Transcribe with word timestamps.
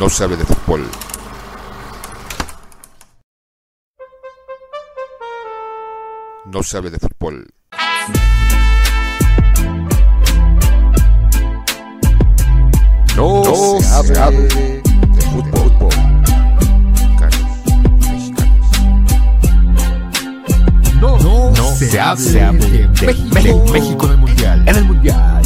no 0.00 0.08
sabe 0.08 0.34
de 0.34 0.46
fútbol. 0.46 0.88
No 6.46 6.62
sabe 6.62 6.88
de 6.88 6.98
fútbol. 6.98 7.46
No, 13.14 13.44
No 13.44 13.54
se 13.54 13.82
se 13.82 13.94
hable 13.94 14.18
hable 14.18 14.48
de 14.48 15.22
fútbol. 15.30 15.88
No, 20.98 21.18
no, 21.50 21.74
se 21.76 21.90
se, 21.90 22.00
hable 22.00 22.42
hable 22.42 22.70
de, 22.70 22.88
de 22.88 23.06
México, 23.06 23.34
México. 23.34 23.72
México 23.72 24.06
en 24.06 24.12
el 24.12 24.18
Mundial. 24.18 24.64
En 24.66 24.76
el 24.76 24.84
Mundial. 24.84 25.39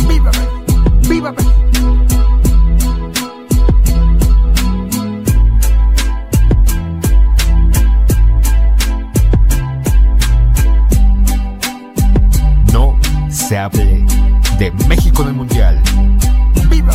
Se 13.48 13.59
hable 13.59 14.07
de 14.59 14.71
México 14.89 15.21
en 15.23 15.29
el 15.29 15.34
Mundial. 15.34 15.83
¡Viva! 16.71 16.95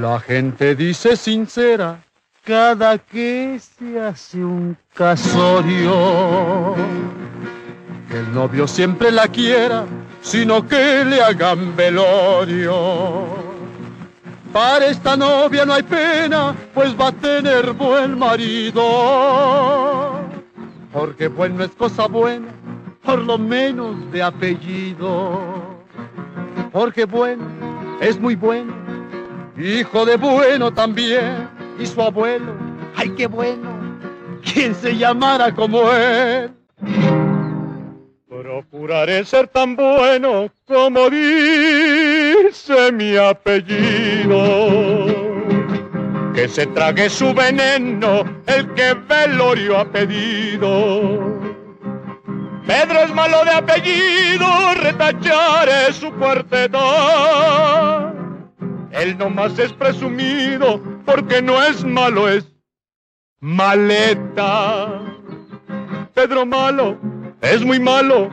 La 0.00 0.20
gente 0.20 0.76
dice 0.76 1.16
sincera 1.16 2.07
cada 2.48 2.96
que 2.96 3.60
se 3.60 4.00
hace 4.00 4.42
un 4.42 4.74
casorio. 4.94 6.74
Que 8.08 8.20
el 8.20 8.32
novio 8.32 8.66
siempre 8.66 9.12
la 9.12 9.28
quiera, 9.28 9.84
sino 10.22 10.66
que 10.66 11.04
le 11.04 11.20
hagan 11.20 11.76
velorio. 11.76 13.26
Para 14.50 14.86
esta 14.86 15.14
novia 15.14 15.66
no 15.66 15.74
hay 15.74 15.82
pena, 15.82 16.56
pues 16.72 16.98
va 16.98 17.08
a 17.08 17.12
tener 17.12 17.74
buen 17.74 18.18
marido. 18.18 18.82
Porque 20.90 21.28
bueno 21.28 21.64
es 21.64 21.70
cosa 21.72 22.06
buena, 22.06 22.48
por 23.02 23.18
lo 23.18 23.36
menos 23.36 24.10
de 24.10 24.22
apellido. 24.22 25.38
Porque 26.72 27.04
bueno 27.04 27.44
es 28.00 28.18
muy 28.18 28.36
bueno 28.36 28.88
Hijo 29.58 30.06
de 30.06 30.16
bueno 30.16 30.72
también, 30.72 31.48
y 31.78 31.86
su 31.86 32.02
abuelo, 32.02 32.54
ay 32.96 33.10
qué 33.10 33.26
bueno, 33.26 33.70
quien 34.42 34.74
se 34.74 34.96
llamara 34.96 35.54
como 35.54 35.90
él. 35.92 36.50
Procuraré 38.28 39.24
ser 39.24 39.48
tan 39.48 39.76
bueno 39.76 40.48
como 40.66 41.10
dice 41.10 42.92
mi 42.92 43.16
apellido. 43.16 44.36
Que 46.34 46.48
se 46.48 46.66
trague 46.66 47.10
su 47.10 47.34
veneno 47.34 48.24
el 48.46 48.72
que 48.74 48.94
velorio 49.08 49.78
ha 49.78 49.84
pedido. 49.84 51.38
Pedro 52.66 53.00
es 53.00 53.14
malo 53.14 53.44
de 53.44 53.50
apellido, 53.50 54.46
retacharé 54.82 55.92
su 55.92 56.12
cuarteta. 56.12 56.78
Él 58.92 59.18
nomás 59.18 59.58
es 59.58 59.72
presumido 59.72 60.80
porque 61.04 61.42
no 61.42 61.62
es 61.62 61.84
malo, 61.84 62.28
es 62.28 62.46
maleta. 63.40 65.00
Pedro 66.14 66.46
malo 66.46 66.98
es 67.40 67.64
muy 67.64 67.78
malo, 67.78 68.28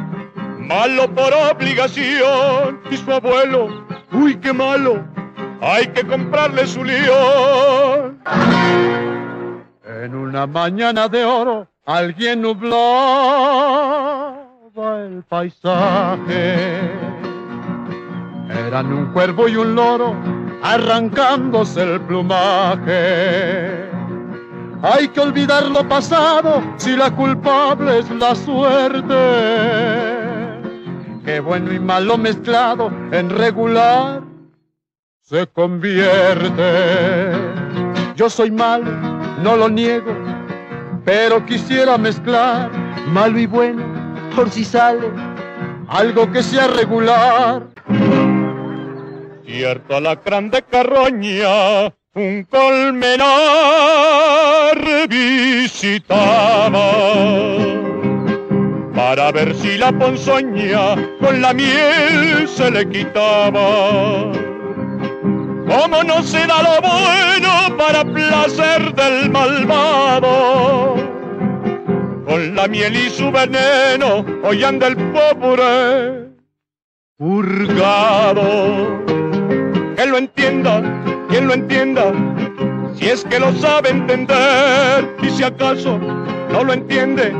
malo 0.59 1.13
por 1.13 1.33
obligación. 1.33 2.81
Y 2.89 2.97
su 2.97 3.11
abuelo, 3.11 3.67
uy, 4.11 4.37
qué 4.37 4.53
malo, 4.53 5.05
hay 5.61 5.87
que 5.87 6.05
comprarle 6.05 6.65
su 6.65 6.83
león. 6.83 8.21
En 9.83 10.15
una 10.15 10.47
mañana 10.47 11.07
de 11.07 11.25
oro, 11.25 11.67
alguien 11.85 12.41
nublaba 12.41 12.75
el 15.05 15.23
paisaje. 15.27 16.91
Eran 18.67 18.93
un 18.93 19.11
cuervo 19.11 19.47
y 19.47 19.55
un 19.57 19.75
loro 19.75 20.15
arrancándose 20.63 21.81
el 21.83 22.01
plumaje. 22.01 23.89
Hay 24.81 25.07
que 25.07 25.19
olvidar 25.19 25.65
lo 25.67 25.87
pasado 25.87 26.61
si 26.77 26.95
la 26.95 27.09
culpable 27.15 27.99
es 27.99 28.09
la 28.11 28.35
suerte. 28.35 29.15
Que 31.25 31.39
bueno 31.39 31.73
y 31.73 31.79
malo 31.79 32.17
mezclado 32.17 32.91
en 33.11 33.29
regular 33.29 34.21
se 35.21 35.47
convierte. 35.47 37.31
Yo 38.15 38.29
soy 38.29 38.51
malo, 38.51 38.91
no 39.41 39.55
lo 39.57 39.69
niego, 39.69 40.15
pero 41.03 41.43
quisiera 41.45 41.97
mezclar 41.97 42.69
malo 43.07 43.39
y 43.39 43.47
bueno 43.47 43.83
por 44.35 44.51
si 44.51 44.63
sale 44.63 45.09
algo 45.87 46.31
que 46.31 46.43
sea 46.43 46.67
regular. 46.67 47.74
Cierto 49.45 49.97
alacrán 49.97 50.49
de 50.49 50.63
carroña, 50.63 51.93
un 52.15 52.45
colmenar 52.49 53.27
visitaba 55.07 56.91
para 58.95 59.31
ver 59.31 59.53
si 59.53 59.77
la 59.77 59.91
ponzoña 59.91 60.95
con 61.19 61.41
la 61.43 61.53
miel 61.53 62.47
se 62.47 62.71
le 62.71 62.89
quitaba. 62.89 64.31
Como 65.67 66.03
no 66.03 66.23
se 66.23 66.47
da 66.47 66.63
lo 66.63 66.81
bueno 66.81 67.77
para 67.77 68.03
placer 68.03 68.95
del 68.95 69.29
malvado, 69.29 70.95
con 72.25 72.55
la 72.55 72.67
miel 72.67 72.95
y 72.95 73.09
su 73.11 73.31
veneno 73.31 74.25
hoy 74.43 74.63
anda 74.63 74.87
el 74.87 74.95
pobre 74.95 76.33
purgado. 77.17 79.05
Que 79.95 80.05
lo 80.05 80.17
entienda, 80.17 80.81
quien 81.29 81.47
lo 81.47 81.53
entienda, 81.53 82.11
si 82.95 83.05
es 83.05 83.23
que 83.23 83.39
lo 83.39 83.53
sabe 83.53 83.89
entender, 83.89 85.15
y 85.21 85.29
si 85.29 85.43
acaso 85.43 85.97
no 85.97 86.63
lo 86.63 86.73
entiende, 86.73 87.33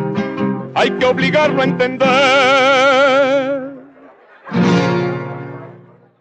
hay 0.74 0.92
que 0.92 1.06
obligarlo 1.06 1.62
a 1.62 1.66
entender. 1.66 2.06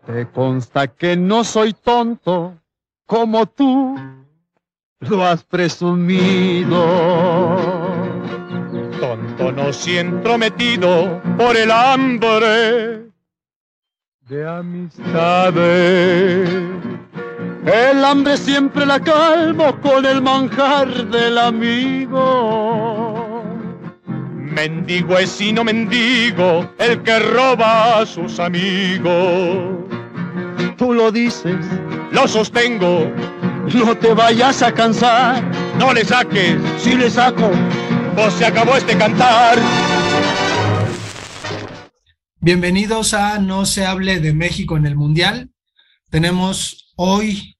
Te 0.06 0.26
consta 0.30 0.88
que 0.88 1.16
no 1.16 1.44
soy 1.44 1.72
tonto 1.72 2.54
como 3.06 3.46
tú 3.46 3.96
lo 5.00 5.24
has 5.24 5.44
presumido. 5.44 6.84
Tonto 9.00 9.52
no 9.52 9.72
si 9.72 9.98
entrometido 9.98 11.20
por 11.36 11.56
el 11.56 11.70
hambre 11.70 13.03
de 14.28 14.48
amistades. 14.48 16.48
El 17.66 18.04
hambre 18.04 18.36
siempre 18.38 18.86
la 18.86 19.00
calmo 19.00 19.78
con 19.80 20.06
el 20.06 20.22
manjar 20.22 21.08
del 21.08 21.36
amigo. 21.36 23.42
Mendigo 24.06 25.18
es 25.18 25.38
y 25.40 25.52
no 25.52 25.64
mendigo 25.64 26.70
el 26.78 27.02
que 27.02 27.18
roba 27.18 28.00
a 28.00 28.06
sus 28.06 28.38
amigos. 28.40 29.84
Tú 30.78 30.94
lo 30.94 31.12
dices, 31.12 31.66
lo 32.12 32.26
sostengo. 32.26 33.12
No 33.74 33.94
te 33.96 34.14
vayas 34.14 34.62
a 34.62 34.72
cansar, 34.72 35.42
no 35.78 35.92
le 35.92 36.02
saques, 36.04 36.56
si 36.78 36.94
le 36.94 37.10
saco, 37.10 37.50
pues 38.14 38.32
se 38.34 38.46
acabó 38.46 38.76
este 38.76 38.96
cantar. 38.96 39.58
Bienvenidos 42.44 43.14
a 43.14 43.38
No 43.38 43.64
se 43.64 43.86
hable 43.86 44.20
de 44.20 44.34
México 44.34 44.76
en 44.76 44.84
el 44.84 44.96
Mundial. 44.96 45.50
Tenemos 46.10 46.92
hoy 46.94 47.56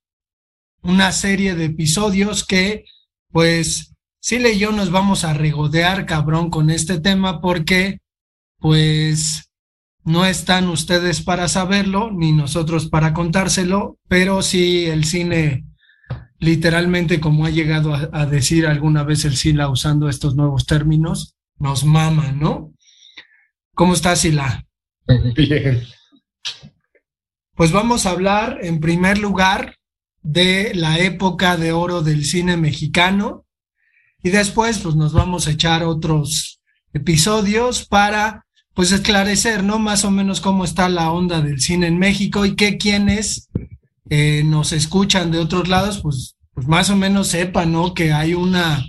una 0.82 1.10
serie 1.10 1.54
de 1.54 1.64
episodios 1.64 2.44
que, 2.44 2.84
pues, 3.32 3.94
Sile 4.20 4.52
y 4.52 4.58
yo 4.58 4.72
nos 4.72 4.90
vamos 4.90 5.24
a 5.24 5.32
regodear, 5.32 6.04
cabrón, 6.04 6.50
con 6.50 6.68
este 6.68 7.00
tema 7.00 7.40
porque, 7.40 8.00
pues, 8.58 9.50
no 10.04 10.26
están 10.26 10.68
ustedes 10.68 11.22
para 11.22 11.48
saberlo, 11.48 12.10
ni 12.12 12.32
nosotros 12.32 12.90
para 12.90 13.14
contárselo, 13.14 13.98
pero 14.06 14.42
sí 14.42 14.84
el 14.84 15.06
cine, 15.06 15.64
literalmente, 16.38 17.20
como 17.20 17.46
ha 17.46 17.50
llegado 17.50 17.94
a, 17.94 18.26
decir 18.26 18.66
alguna 18.66 19.02
vez 19.02 19.24
el 19.24 19.34
Sila 19.34 19.70
usando 19.70 20.10
estos 20.10 20.36
nuevos 20.36 20.66
términos, 20.66 21.36
nos 21.58 21.86
mama, 21.86 22.32
¿no? 22.32 22.74
¿Cómo 23.74 23.94
estás, 23.94 24.20
Sila? 24.20 24.66
Bien. 25.36 25.82
pues 27.54 27.72
vamos 27.72 28.06
a 28.06 28.10
hablar 28.10 28.58
en 28.62 28.80
primer 28.80 29.18
lugar 29.18 29.76
de 30.22 30.72
la 30.74 30.98
época 30.98 31.56
de 31.56 31.72
oro 31.72 32.02
del 32.02 32.24
cine 32.24 32.56
mexicano 32.56 33.44
y 34.22 34.30
después 34.30 34.78
pues 34.78 34.96
nos 34.96 35.12
vamos 35.12 35.46
a 35.46 35.50
echar 35.50 35.84
otros 35.84 36.60
episodios 36.94 37.86
para 37.86 38.44
pues 38.72 38.90
esclarecer, 38.90 39.62
¿no? 39.62 39.78
Más 39.78 40.04
o 40.04 40.10
menos 40.10 40.40
cómo 40.40 40.64
está 40.64 40.88
la 40.88 41.12
onda 41.12 41.40
del 41.40 41.60
cine 41.60 41.86
en 41.86 41.98
México 41.98 42.44
y 42.44 42.56
que 42.56 42.76
quienes 42.76 43.48
eh, 44.10 44.42
nos 44.44 44.72
escuchan 44.72 45.30
de 45.30 45.38
otros 45.38 45.68
lados, 45.68 46.00
pues, 46.02 46.36
pues 46.52 46.66
más 46.66 46.90
o 46.90 46.96
menos 46.96 47.28
sepan, 47.28 47.72
¿no? 47.72 47.94
Que 47.94 48.12
hay 48.12 48.34
una, 48.34 48.84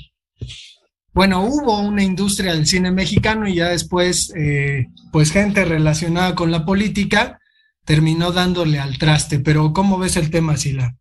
bueno, 1.15 1.43
hubo 1.45 1.79
una 1.79 2.03
industria 2.03 2.53
del 2.53 2.67
cine 2.67 2.91
mexicano 2.91 3.47
y 3.47 3.55
ya 3.55 3.69
después, 3.69 4.31
eh, 4.35 4.85
pues 5.11 5.31
gente 5.31 5.65
relacionada 5.65 6.35
con 6.35 6.51
la 6.51 6.63
política 6.65 7.39
terminó 7.85 8.31
dándole 8.31 8.77
al 8.77 8.99
traste. 8.99 9.39
Pero 9.39 9.73
¿cómo 9.73 9.97
ves 9.97 10.17
el 10.17 10.29
tema, 10.29 10.57
Sila? 10.57 10.95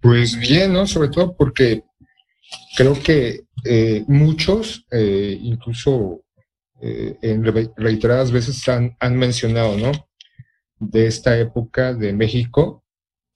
Pues 0.00 0.38
bien, 0.38 0.72
¿no? 0.72 0.86
Sobre 0.86 1.10
todo 1.10 1.36
porque 1.36 1.82
creo 2.76 2.94
que 3.02 3.42
eh, 3.64 4.04
muchos, 4.06 4.86
incluso 4.92 6.22
eh, 6.80 7.18
en 7.22 7.42
reiteradas 7.76 8.30
veces 8.30 8.68
han, 8.68 8.96
han, 9.00 9.16
mencionado, 9.16 9.76
¿no? 9.76 9.90
De 10.78 11.08
esta 11.08 11.36
época 11.36 11.92
de 11.92 12.12
México, 12.12 12.84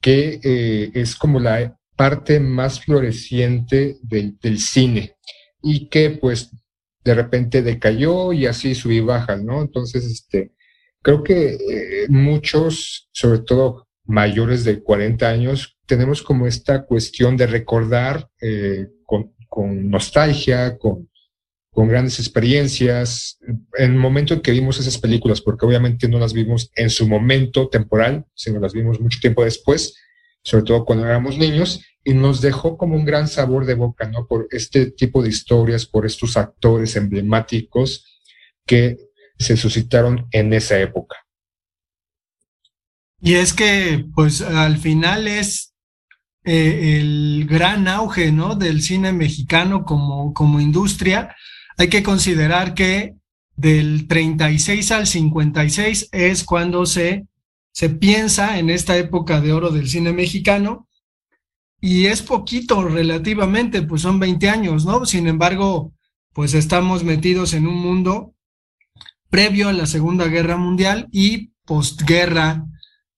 que 0.00 0.38
eh, 0.44 0.90
es 0.94 1.16
como 1.16 1.40
la 1.40 1.76
parte 1.96 2.38
más 2.38 2.80
floreciente 2.80 3.96
del, 4.02 4.38
cine 4.60 5.16
y 5.62 5.88
que 5.88 6.10
pues 6.10 6.50
de 7.04 7.14
repente 7.14 7.62
decayó 7.62 8.32
y 8.32 8.46
así 8.46 8.74
subí 8.74 8.98
y 8.98 9.00
baja, 9.00 9.36
¿no? 9.36 9.62
Entonces, 9.62 10.04
este, 10.04 10.52
creo 11.02 11.22
que 11.22 11.54
eh, 11.54 12.06
muchos, 12.08 13.08
sobre 13.12 13.40
todo 13.40 13.88
mayores 14.04 14.64
de 14.64 14.82
40 14.82 15.28
años, 15.28 15.78
tenemos 15.86 16.22
como 16.22 16.46
esta 16.46 16.84
cuestión 16.84 17.36
de 17.36 17.46
recordar 17.46 18.28
con, 19.04 19.34
con 19.48 19.90
nostalgia, 19.90 20.78
con, 20.78 21.08
con 21.72 21.88
grandes 21.88 22.18
experiencias, 22.18 23.38
en 23.78 23.92
el 23.92 23.96
momento 23.96 24.34
en 24.34 24.42
que 24.42 24.52
vimos 24.52 24.78
esas 24.78 24.98
películas, 24.98 25.40
porque 25.40 25.64
obviamente 25.64 26.06
no 26.06 26.18
las 26.18 26.34
vimos 26.34 26.70
en 26.76 26.90
su 26.90 27.08
momento 27.08 27.68
temporal, 27.68 28.26
sino 28.34 28.60
las 28.60 28.74
vimos 28.74 29.00
mucho 29.00 29.18
tiempo 29.20 29.42
después, 29.42 29.96
sobre 30.42 30.64
todo 30.64 30.84
cuando 30.84 31.06
éramos 31.06 31.38
niños, 31.38 31.84
y 32.04 32.14
nos 32.14 32.40
dejó 32.40 32.76
como 32.76 32.96
un 32.96 33.04
gran 33.04 33.28
sabor 33.28 33.64
de 33.64 33.74
boca, 33.74 34.08
¿no? 34.08 34.26
Por 34.26 34.48
este 34.50 34.90
tipo 34.90 35.22
de 35.22 35.28
historias, 35.28 35.86
por 35.86 36.04
estos 36.04 36.36
actores 36.36 36.96
emblemáticos 36.96 38.20
que 38.66 38.96
se 39.38 39.56
suscitaron 39.56 40.26
en 40.32 40.52
esa 40.52 40.80
época. 40.80 41.16
Y 43.20 43.34
es 43.34 43.52
que, 43.52 44.04
pues, 44.14 44.40
al 44.40 44.78
final 44.78 45.28
es 45.28 45.74
eh, 46.44 46.98
el 46.98 47.46
gran 47.48 47.86
auge, 47.86 48.32
¿no? 48.32 48.56
Del 48.56 48.82
cine 48.82 49.12
mexicano 49.12 49.84
como, 49.84 50.34
como 50.34 50.60
industria, 50.60 51.36
hay 51.78 51.88
que 51.88 52.02
considerar 52.02 52.74
que 52.74 53.14
del 53.54 54.08
36 54.08 54.90
al 54.90 55.06
56 55.06 56.08
es 56.10 56.42
cuando 56.42 56.84
se, 56.84 57.26
se 57.72 57.88
piensa 57.90 58.58
en 58.58 58.70
esta 58.70 58.96
época 58.96 59.40
de 59.40 59.52
oro 59.52 59.70
del 59.70 59.88
cine 59.88 60.12
mexicano 60.12 60.88
y 61.80 62.06
es 62.06 62.22
poquito 62.22 62.84
relativamente, 62.84 63.82
pues 63.82 64.02
son 64.02 64.20
20 64.20 64.48
años, 64.48 64.84
¿no? 64.84 65.04
Sin 65.04 65.26
embargo, 65.26 65.92
pues 66.32 66.54
estamos 66.54 67.02
metidos 67.02 67.54
en 67.54 67.66
un 67.66 67.74
mundo 67.74 68.34
previo 69.30 69.68
a 69.68 69.72
la 69.72 69.86
Segunda 69.86 70.26
Guerra 70.28 70.56
Mundial 70.56 71.08
y 71.10 71.52
postguerra, 71.64 72.66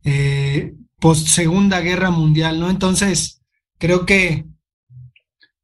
eh, 0.04 0.74
post 1.00 1.26
Segunda 1.26 1.80
Guerra 1.80 2.10
Mundial, 2.10 2.60
¿no? 2.60 2.70
Entonces, 2.70 3.42
creo 3.78 4.06
que, 4.06 4.46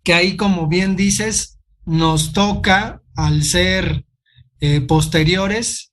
que 0.03 0.13
ahí, 0.13 0.37
como 0.37 0.67
bien 0.67 0.97
dices, 0.97 1.59
nos 1.87 2.33
toca, 2.33 3.03
al 3.17 3.43
ser 3.45 4.05
eh, 4.61 4.81
posteriores, 4.81 5.90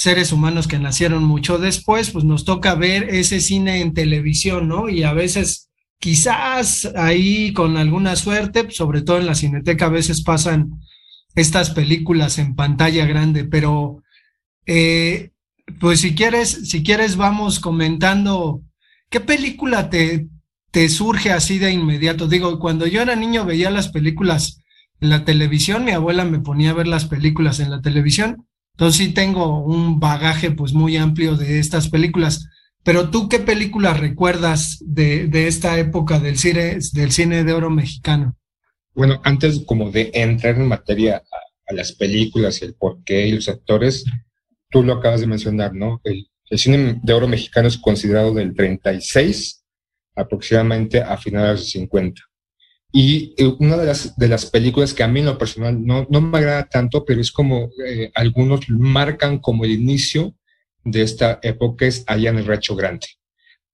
seres 0.00 0.32
humanos 0.32 0.66
que 0.66 0.78
nacieron 0.78 1.24
mucho 1.24 1.58
después, 1.58 2.08
pues 2.08 2.24
nos 2.24 2.46
toca 2.46 2.74
ver 2.74 3.10
ese 3.10 3.38
cine 3.38 3.82
en 3.82 3.92
televisión, 3.92 4.66
¿no? 4.66 4.88
Y 4.88 5.02
a 5.02 5.12
veces, 5.12 5.68
quizás 5.98 6.90
ahí 6.96 7.52
con 7.52 7.76
alguna 7.76 8.16
suerte, 8.16 8.70
sobre 8.70 9.02
todo 9.02 9.18
en 9.18 9.26
la 9.26 9.34
cineteca, 9.34 9.84
a 9.84 9.90
veces 9.90 10.22
pasan 10.22 10.70
estas 11.34 11.68
películas 11.68 12.38
en 12.38 12.54
pantalla 12.54 13.04
grande, 13.04 13.44
pero 13.44 14.02
eh, 14.64 15.32
pues 15.78 16.00
si 16.00 16.14
quieres, 16.14 16.70
si 16.70 16.82
quieres, 16.82 17.16
vamos 17.16 17.60
comentando 17.60 18.62
qué 19.10 19.20
película 19.20 19.90
te, 19.90 20.28
te 20.70 20.88
surge 20.88 21.30
así 21.30 21.58
de 21.58 21.72
inmediato. 21.72 22.26
Digo, 22.26 22.58
cuando 22.58 22.86
yo 22.86 23.02
era 23.02 23.16
niño 23.16 23.44
veía 23.44 23.70
las 23.70 23.88
películas 23.88 24.62
en 25.02 25.10
la 25.10 25.26
televisión, 25.26 25.84
mi 25.84 25.90
abuela 25.90 26.24
me 26.24 26.40
ponía 26.40 26.70
a 26.70 26.74
ver 26.74 26.88
las 26.88 27.04
películas 27.04 27.60
en 27.60 27.70
la 27.70 27.82
televisión, 27.82 28.46
entonces 28.80 29.08
sí 29.08 29.12
tengo 29.12 29.62
un 29.62 30.00
bagaje 30.00 30.52
pues 30.52 30.72
muy 30.72 30.96
amplio 30.96 31.36
de 31.36 31.58
estas 31.58 31.90
películas. 31.90 32.48
Pero 32.82 33.10
tú, 33.10 33.28
¿qué 33.28 33.38
películas 33.38 34.00
recuerdas 34.00 34.78
de, 34.80 35.26
de 35.26 35.48
esta 35.48 35.78
época 35.78 36.18
del 36.18 36.38
cine, 36.38 36.78
del 36.94 37.12
cine 37.12 37.44
de 37.44 37.52
oro 37.52 37.68
mexicano? 37.68 38.38
Bueno, 38.94 39.20
antes 39.22 39.60
como 39.66 39.90
de 39.90 40.10
entrar 40.14 40.56
en 40.56 40.66
materia 40.66 41.18
a, 41.66 41.74
las 41.74 41.92
películas 41.92 42.62
y 42.62 42.64
el 42.64 42.74
porqué 42.74 43.26
y 43.26 43.32
los 43.32 43.50
actores, 43.50 44.02
tú 44.70 44.82
lo 44.82 44.94
acabas 44.94 45.20
de 45.20 45.26
mencionar, 45.26 45.74
¿no? 45.74 46.00
El, 46.02 46.30
el 46.48 46.58
cine 46.58 46.98
de 47.02 47.12
oro 47.12 47.28
mexicano 47.28 47.68
es 47.68 47.76
considerado 47.76 48.32
del 48.32 48.54
36 48.54 49.62
aproximadamente 50.16 51.02
a 51.02 51.18
finales 51.18 51.60
de 51.60 51.66
50. 51.66 52.22
Y 52.92 53.34
eh, 53.36 53.52
una 53.60 53.76
de 53.76 53.86
las, 53.86 54.16
de 54.16 54.28
las 54.28 54.46
películas 54.46 54.94
que 54.94 55.02
a 55.02 55.08
mí 55.08 55.20
en 55.20 55.26
lo 55.26 55.38
personal 55.38 55.84
no, 55.84 56.06
no 56.10 56.20
me 56.20 56.38
agrada 56.38 56.68
tanto, 56.68 57.04
pero 57.04 57.20
es 57.20 57.30
como 57.30 57.70
eh, 57.86 58.10
algunos 58.14 58.68
marcan 58.68 59.38
como 59.38 59.64
el 59.64 59.70
inicio 59.70 60.34
de 60.84 61.02
esta 61.02 61.38
época 61.42 61.86
es 61.86 62.04
allá 62.06 62.30
en 62.30 62.38
el 62.38 62.46
Racho 62.46 62.74
Grande. 62.74 63.06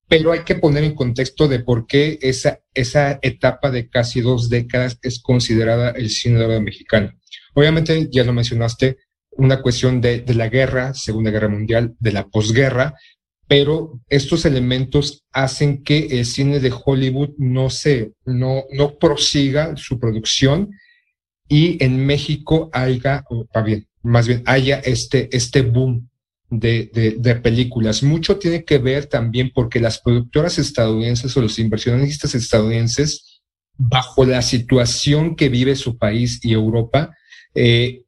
Pero 0.08 0.32
hay 0.32 0.40
que 0.40 0.54
poner 0.54 0.84
en 0.84 0.94
contexto 0.94 1.48
de 1.48 1.60
por 1.60 1.86
qué 1.86 2.18
esa, 2.20 2.60
esa 2.74 3.18
etapa 3.22 3.70
de 3.70 3.88
casi 3.88 4.20
dos 4.20 4.48
décadas 4.48 4.98
es 5.02 5.20
considerada 5.20 5.90
el 5.90 6.10
cine 6.10 6.38
de 6.38 6.44
oro 6.44 6.60
mexicano. 6.60 7.12
Obviamente, 7.54 8.08
ya 8.12 8.22
lo 8.22 8.32
mencionaste, 8.32 8.98
una 9.32 9.60
cuestión 9.60 10.00
de, 10.00 10.20
de 10.20 10.34
la 10.34 10.48
guerra, 10.48 10.94
Segunda 10.94 11.30
Guerra 11.30 11.48
Mundial, 11.48 11.94
de 11.98 12.12
la 12.12 12.28
posguerra, 12.28 12.94
pero 13.48 14.00
estos 14.08 14.44
elementos 14.44 15.24
hacen 15.32 15.84
que 15.84 16.06
el 16.10 16.26
cine 16.26 16.58
de 16.58 16.72
Hollywood 16.84 17.30
no 17.38 17.70
se, 17.70 18.12
no, 18.24 18.64
no 18.72 18.98
prosiga 18.98 19.76
su 19.76 20.00
producción 20.00 20.70
y 21.48 21.82
en 21.84 22.04
México 22.04 22.70
haya, 22.72 23.24
o 23.30 23.46
más 24.02 24.26
bien 24.26 24.42
haya 24.46 24.80
este, 24.80 25.28
este 25.36 25.62
boom 25.62 26.08
de, 26.50 26.90
de, 26.92 27.16
de, 27.18 27.34
películas. 27.36 28.02
Mucho 28.02 28.38
tiene 28.38 28.64
que 28.64 28.78
ver 28.78 29.06
también 29.06 29.52
porque 29.54 29.80
las 29.80 30.00
productoras 30.00 30.58
estadounidenses 30.58 31.36
o 31.36 31.42
los 31.42 31.58
inversionistas 31.58 32.34
estadounidenses, 32.34 33.42
bajo 33.76 34.24
la 34.24 34.42
situación 34.42 35.36
que 35.36 35.48
vive 35.48 35.76
su 35.76 35.98
país 35.98 36.40
y 36.42 36.52
Europa, 36.52 37.14
eh, 37.54 38.02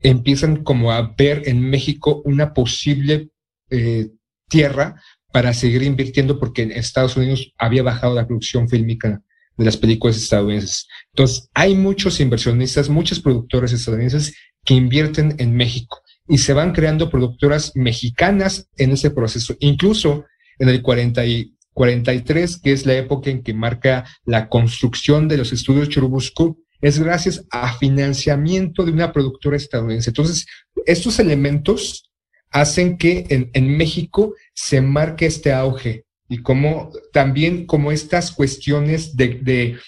empiezan 0.00 0.62
como 0.62 0.92
a 0.92 1.14
ver 1.16 1.42
en 1.46 1.60
México 1.60 2.22
una 2.24 2.52
posible 2.52 3.30
eh, 3.70 4.10
tierra 4.48 5.00
para 5.32 5.52
seguir 5.52 5.82
invirtiendo 5.82 6.38
porque 6.38 6.62
en 6.62 6.72
Estados 6.72 7.16
Unidos 7.16 7.52
había 7.58 7.82
bajado 7.82 8.14
la 8.14 8.26
producción 8.26 8.68
fílmica 8.68 9.22
de 9.56 9.64
las 9.64 9.76
películas 9.76 10.16
estadounidenses. 10.16 10.86
Entonces, 11.12 11.48
hay 11.54 11.74
muchos 11.74 12.20
inversionistas, 12.20 12.88
muchos 12.88 13.20
productores 13.20 13.72
estadounidenses 13.72 14.34
que 14.64 14.74
invierten 14.74 15.34
en 15.38 15.54
México 15.56 16.02
y 16.28 16.38
se 16.38 16.52
van 16.52 16.72
creando 16.72 17.10
productoras 17.10 17.72
mexicanas 17.74 18.68
en 18.76 18.92
ese 18.92 19.10
proceso. 19.10 19.54
Incluso 19.60 20.24
en 20.58 20.68
el 20.68 20.82
40 20.82 21.26
y 21.26 21.54
43, 21.74 22.60
que 22.60 22.72
es 22.72 22.86
la 22.86 22.94
época 22.94 23.30
en 23.30 23.42
que 23.42 23.52
marca 23.52 24.04
la 24.24 24.48
construcción 24.48 25.28
de 25.28 25.36
los 25.36 25.52
estudios 25.52 25.88
Churubusco, 25.88 26.58
es 26.80 26.98
gracias 26.98 27.44
a 27.50 27.76
financiamiento 27.78 28.84
de 28.84 28.92
una 28.92 29.12
productora 29.12 29.56
estadounidense. 29.56 30.10
Entonces, 30.10 30.46
estos 30.86 31.18
elementos 31.18 32.10
hacen 32.54 32.96
que 32.96 33.26
en, 33.28 33.50
en 33.52 33.76
México 33.76 34.34
se 34.54 34.80
marque 34.80 35.26
este 35.26 35.52
auge 35.52 36.04
y 36.28 36.38
como 36.38 36.90
también 37.12 37.66
como 37.66 37.90
estas 37.92 38.30
cuestiones 38.30 39.16
de, 39.16 39.40
de 39.42 39.78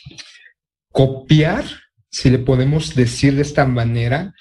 copiar, 0.92 1.64
si 2.10 2.28
le 2.28 2.38
podemos 2.38 2.94
decir 2.94 3.36
de 3.36 3.42
esta 3.42 3.64
manera, 3.66 4.34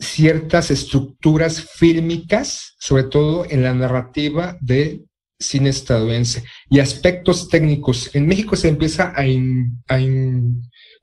ciertas 0.00 0.72
estructuras 0.72 1.62
fílmicas, 1.62 2.74
sobre 2.80 3.04
todo 3.04 3.46
en 3.48 3.62
la 3.62 3.72
narrativa 3.72 4.58
de 4.60 5.04
cine 5.38 5.70
estadounidense 5.70 6.42
y 6.68 6.80
aspectos 6.80 7.48
técnicos. 7.48 8.10
En 8.14 8.26
México 8.26 8.56
se 8.56 8.68
empieza 8.68 9.14
a, 9.16 9.24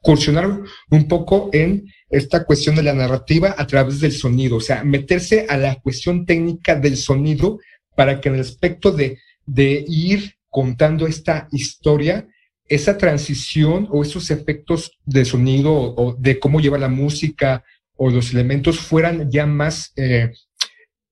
incursionar 0.01 0.61
un 0.89 1.07
poco 1.07 1.49
en 1.53 1.85
esta 2.09 2.45
cuestión 2.45 2.75
de 2.75 2.83
la 2.83 2.93
narrativa 2.93 3.55
a 3.57 3.67
través 3.67 3.99
del 3.99 4.13
sonido, 4.13 4.57
o 4.57 4.61
sea, 4.61 4.83
meterse 4.83 5.45
a 5.49 5.57
la 5.57 5.75
cuestión 5.75 6.25
técnica 6.25 6.75
del 6.75 6.97
sonido 6.97 7.59
para 7.95 8.21
que 8.21 8.29
en 8.29 8.35
el 8.35 8.41
aspecto 8.41 8.91
de, 8.91 9.19
de 9.45 9.83
ir 9.87 10.35
contando 10.49 11.07
esta 11.07 11.47
historia, 11.51 12.27
esa 12.67 12.97
transición 12.97 13.87
o 13.91 14.03
esos 14.03 14.31
efectos 14.31 14.91
de 15.05 15.25
sonido 15.25 15.73
o 15.73 16.15
de 16.17 16.39
cómo 16.39 16.59
lleva 16.59 16.77
la 16.77 16.89
música 16.89 17.63
o 17.95 18.09
los 18.09 18.31
elementos 18.33 18.79
fueran 18.79 19.29
ya 19.31 19.45
más, 19.45 19.91
eh, 19.95 20.31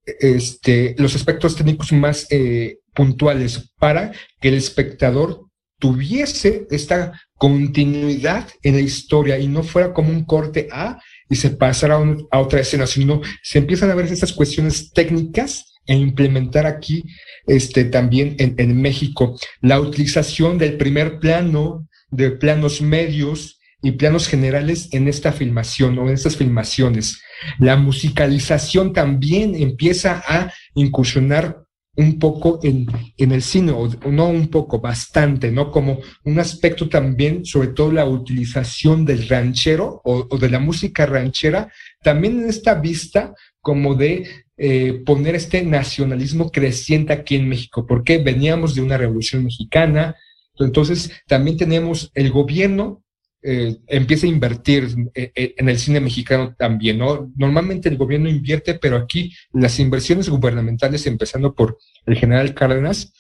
este, 0.06 0.96
los 0.98 1.16
aspectos 1.16 1.56
técnicos 1.56 1.92
más 1.92 2.28
eh, 2.30 2.80
puntuales 2.94 3.72
para 3.78 4.12
que 4.40 4.50
el 4.50 4.54
espectador 4.56 5.46
tuviese 5.80 6.68
esta 6.70 7.20
continuidad 7.38 8.48
en 8.64 8.76
la 8.76 8.82
historia 8.82 9.38
y 9.38 9.48
no 9.48 9.64
fuera 9.64 9.94
como 9.94 10.10
un 10.10 10.24
corte 10.24 10.68
A 10.72 11.00
y 11.30 11.36
se 11.36 11.52
pasara 11.52 12.00
a, 12.32 12.40
otra 12.40 12.60
escena, 12.60 12.88
sino 12.88 13.22
se 13.44 13.60
empiezan 13.60 13.92
a 13.92 13.96
ver 13.96 14.06
estas 14.06 14.34
cuestiones 14.34 14.92
técnicas 14.92 15.74
e 15.86 15.96
implementar 15.96 16.66
aquí 16.66 17.04
este, 17.46 17.86
también 17.86 18.36
en 18.40 18.82
México 18.82 19.38
la 19.62 19.80
utilización 19.80 20.58
del 20.58 20.78
primer 20.78 21.20
plano, 21.20 21.88
de 22.10 22.32
planos 22.32 22.82
medios 22.82 23.60
y 23.82 23.92
planos 23.92 24.28
generales 24.28 24.90
en 24.94 25.08
esta 25.08 25.32
filmación 25.32 26.00
o 26.00 26.08
en 26.08 26.16
estas 26.16 26.38
filmaciones. 26.38 27.22
La 27.60 27.76
musicalización 27.76 28.94
también 28.94 29.54
empieza 29.56 30.24
a 30.28 30.52
incursionar 30.74 31.65
un 31.98 32.20
poco 32.20 32.60
en, 32.64 32.86
en 33.18 33.32
el 33.32 33.42
cine, 33.42 33.72
o 33.72 33.88
no 34.12 34.28
un 34.28 34.48
poco, 34.50 34.80
bastante, 34.80 35.52
¿no? 35.52 35.72
Como 35.72 36.00
un 36.26 36.40
aspecto 36.40 36.90
también, 36.90 37.46
sobre 37.46 37.70
todo 37.70 37.92
la 37.92 38.06
utilización 38.06 39.06
del 39.06 39.28
ranchero 39.28 40.02
o, 40.04 40.38
de 40.38 40.50
la 40.50 40.60
música 40.60 41.06
ranchera, 41.06 41.72
también 42.04 42.42
en 42.42 42.50
esta 42.50 42.76
vista 42.76 43.34
como 43.62 43.96
de 43.96 44.28
eh, 44.58 45.02
poner 45.06 45.36
este 45.36 45.64
nacionalismo 45.64 46.52
creciente 46.52 47.14
aquí 47.14 47.36
en 47.36 47.48
México, 47.48 47.86
porque 47.88 48.18
veníamos 48.18 48.76
de 48.76 48.82
una 48.82 48.98
revolución 48.98 49.44
mexicana, 49.46 50.16
entonces 50.58 51.12
también 51.28 51.58
tenemos 51.58 52.12
el 52.14 52.32
gobierno 52.32 53.05
eh, 53.48 53.78
empieza 53.86 54.26
a 54.26 54.30
invertir 54.30 54.90
eh, 55.14 55.32
eh, 55.36 55.54
en 55.58 55.70
el 55.70 55.78
cine 55.78 56.00
mexicano 56.00 56.56
también, 56.58 56.98
¿no? 56.98 57.32
Normalmente 57.36 57.90
el 57.90 57.98
gobierno 57.98 58.28
invierte, 58.28 58.74
pero 58.74 58.98
aquí 58.98 59.36
las 59.54 59.80
inversiones 59.80 60.30
gubernamentales, 60.30 61.06
empezando 61.06 61.54
por 61.54 61.78
el 62.08 62.16
general 62.18 62.56
Cárdenas, 62.56 63.14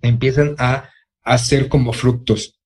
empiezan 0.00 0.56
a 0.58 0.90
hacer 1.22 1.68
como 1.68 1.92
frutos. 1.92 2.58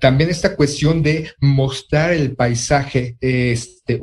También 0.00 0.30
esta 0.30 0.56
cuestión 0.56 1.02
de 1.02 1.30
mostrar 1.40 2.14
el 2.14 2.34
paisaje 2.34 3.18
este, 3.20 4.00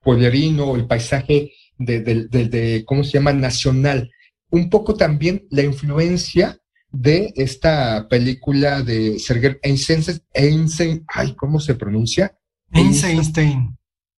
polerino, 0.00 0.76
el 0.76 0.86
paisaje 0.86 1.54
de, 1.76 2.02
de, 2.02 2.84
¿cómo 2.86 3.02
se 3.02 3.14
llama?, 3.14 3.32
nacional. 3.32 4.12
Un 4.48 4.70
poco 4.70 4.94
también 4.94 5.44
la 5.50 5.62
influencia 5.62 6.61
de 6.92 7.32
esta 7.36 8.06
película 8.08 8.82
de 8.82 9.18
Sergei 9.18 9.58
Einstein, 9.62 11.04
ay, 11.08 11.34
¿cómo 11.34 11.58
se 11.58 11.74
pronuncia? 11.74 12.36
Einstein. 12.72 13.76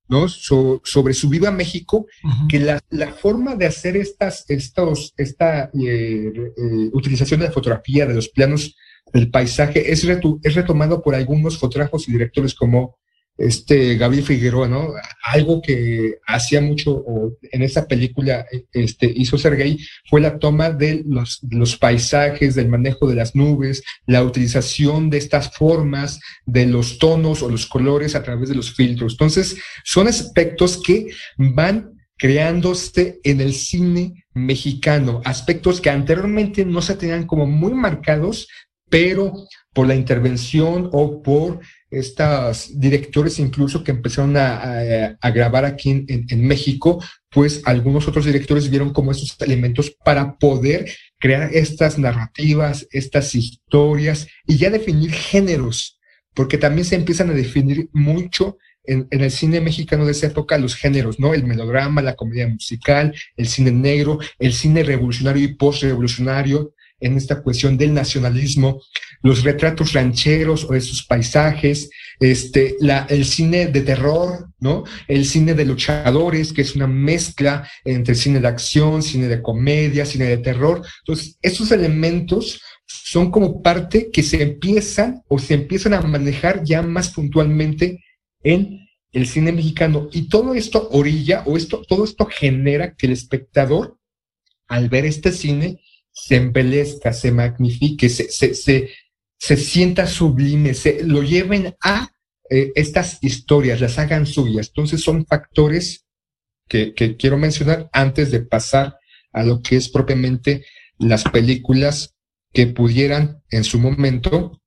¿no? 0.09 0.29
sobre 0.29 1.15
su 1.15 1.29
Viva 1.29 1.51
México, 1.51 2.07
que 2.49 2.59
la, 2.61 2.81
la, 2.91 3.13
forma 3.13 3.57
de 3.57 3.67
hacer 3.67 3.97
estas, 3.97 4.45
estos, 4.49 5.15
esta 5.17 5.71
eh, 5.73 6.33
eh, 6.35 6.91
utilización 6.93 7.41
de 7.41 7.47
la 7.47 7.53
fotografía, 7.53 8.07
de 8.07 8.15
los 8.15 8.29
planos 8.29 8.77
del 9.13 9.31
paisaje, 9.31 9.91
es, 9.91 10.05
es 10.05 10.55
retomado 10.55 11.03
por 11.03 11.15
algunos 11.15 11.59
fotógrafos 11.59 12.09
y 12.09 12.13
directores 12.13 12.55
como 12.55 12.97
este 13.37 13.97
Gabriel 13.97 14.25
Figueroa, 14.25 14.69
¿no? 14.69 14.93
Algo 15.25 15.61
que 15.61 16.19
hacía 16.27 16.61
mucho 16.61 17.05
en 17.43 17.63
esa 17.63 17.87
película 17.87 18.47
este, 18.73 19.13
hizo 19.15 19.39
Sergei 19.39 19.79
fue 20.09 20.21
la 20.21 20.39
toma 20.39 20.71
de 20.71 21.03
los, 21.07 21.41
los, 21.51 21.77
paisajes, 21.77 22.55
del 22.55 22.69
manejo 22.69 23.09
de 23.09 23.17
las 23.17 23.35
nubes, 23.35 23.83
la 24.07 24.23
utilización 24.23 25.11
de 25.11 25.19
estas 25.19 25.51
formas, 25.51 26.21
de 26.47 26.67
los 26.67 26.99
tonos 26.99 27.43
o 27.43 27.51
los 27.51 27.67
colores 27.67 28.15
a 28.15 28.23
través 28.23 28.49
de 28.49 28.55
los 28.55 28.73
filtros. 28.73 29.15
Entonces, 29.15 29.57
son 29.85 30.07
aspectos 30.07 30.81
que 30.81 31.09
van 31.37 31.95
creándose 32.17 33.21
en 33.25 33.41
el 33.41 33.53
cine 33.55 34.25
mexicano, 34.35 35.21
aspectos 35.25 35.81
que 35.81 35.91
anteriormente 35.91 36.65
no 36.65 36.81
se 36.83 36.95
tenían 36.95 37.27
como 37.27 37.47
muy 37.47 37.75
marcados, 37.75 38.49
pero 38.89 39.47
por 39.73 39.87
la 39.87 39.95
intervención 39.95 40.89
o 40.93 41.23
por 41.23 41.61
estos 41.91 42.79
directores 42.79 43.39
incluso 43.39 43.85
que 43.85 43.93
empezaron 43.93 44.37
a, 44.37 45.17
grabar 45.31 45.65
aquí 45.65 46.05
en, 46.09 46.47
México, 46.47 47.03
pues 47.31 47.63
algunos 47.65 48.09
otros 48.09 48.25
directores 48.25 48.71
vieron 48.71 48.93
como 48.93 49.13
esos 49.13 49.37
elementos 49.41 49.91
para 50.05 50.37
poder 50.39 50.91
crear 51.19 51.51
estas 51.53 51.99
narrativas, 51.99 52.87
estas 52.91 53.35
historias 53.35 54.29
y 54.47 54.57
ya 54.57 54.71
definir 54.71 55.13
géneros, 55.13 55.99
porque 56.35 56.59
también 56.59 56.85
se 56.85 56.97
empiezan 56.97 57.31
a 57.31 57.35
definir 57.35 57.89
mucho 57.93 58.59
en, 58.85 59.09
en, 59.11 59.23
el 59.23 59.31
cine 59.31 59.61
mexicano 59.61 60.05
de 60.05 60.13
esa 60.13 60.27
época 60.27 60.59
los 60.59 60.75
géneros, 60.75 61.19
¿no? 61.19 61.33
El 61.33 61.45
melodrama, 61.45 62.03
la 62.03 62.17
comedia 62.17 62.47
musical, 62.47 63.15
el 63.37 63.49
cine 63.49 63.71
negro, 63.71 64.19
el 64.39 64.53
cine 64.53 64.83
revolucionario 64.83 65.43
y 65.43 65.55
post-revolucionario, 65.55 66.74
en 67.01 67.17
esta 67.17 67.43
cuestión 67.43 67.77
del 67.77 67.93
nacionalismo, 67.93 68.81
los 69.23 69.43
retratos 69.43 69.93
rancheros 69.93 70.65
o 70.65 70.73
de 70.73 70.81
sus 70.81 71.05
paisajes, 71.05 71.91
este, 72.21 72.77
el 73.09 73.25
cine 73.25 73.67
de 73.67 73.81
terror, 73.83 74.49
¿no? 74.61 74.85
El 75.09 75.27
cine 75.27 75.55
de 75.55 75.65
luchadores, 75.65 76.53
que 76.53 76.63
es 76.63 76.75
una 76.77 76.87
mezcla 76.87 77.69
entre 77.85 78.15
cine 78.15 78.41
de 78.41 78.49
acción, 78.49 79.03
cine 79.03 79.29
de 79.29 79.43
comedia, 79.43 80.07
cine 80.07 80.27
de 80.27 80.39
terror. 80.39 80.83
Entonces, 81.01 81.39
esos 81.43 81.71
elementos 81.73 82.61
son 82.87 83.31
como 83.31 83.63
parte 83.63 84.11
que 84.11 84.23
se 84.23 84.43
empiezan 84.43 85.23
o 85.29 85.39
se 85.39 85.55
empiezan 85.55 85.95
a 85.95 86.01
manejar 86.01 86.63
ya 86.65 86.83
más 86.83 87.11
puntualmente 87.11 88.03
en 88.43 88.81
el 89.13 89.27
cine 89.27 89.53
mexicano. 89.53 90.09
Y 90.13 90.29
todo 90.29 90.55
esto 90.55 90.89
orilla 90.93 91.43
o 91.47 91.57
esto, 91.57 91.83
todo 91.89 92.05
esto 92.05 92.27
genera 92.27 92.95
que 92.95 93.07
el 93.07 93.13
espectador, 93.13 93.99
al 94.69 94.89
ver 94.89 95.07
este 95.07 95.33
cine, 95.33 95.81
se 96.15 96.37
embelezca, 96.37 97.13
se 97.13 97.33
magnifique, 97.33 98.09
se, 98.09 98.31
se, 98.31 98.55
se, 98.55 99.57
sienta 99.57 100.07
sublime, 100.07 100.73
se 100.73 101.03
lo 101.03 101.23
lleven 101.23 101.75
a 101.83 102.09
eh, 102.49 102.73
estas 102.77 103.19
historias, 103.21 103.81
las 103.81 103.99
hagan 103.99 104.25
suyas. 104.25 104.69
Entonces 104.69 105.03
son 105.03 105.27
factores 105.27 106.07
que, 106.69 106.95
que 106.95 107.17
quiero 107.17 107.37
mencionar 107.37 107.91
antes 107.93 108.31
de 108.31 108.41
pasar 108.41 108.97
a 109.33 109.43
lo 109.43 109.61
que 109.61 109.77
es 109.77 109.89
propiamente 109.89 110.65
las 110.99 111.25
películas 111.25 112.15
que 112.53 112.69
pudieran 112.69 113.43
en 113.51 113.65
su 113.65 113.81
momento, 113.81 114.63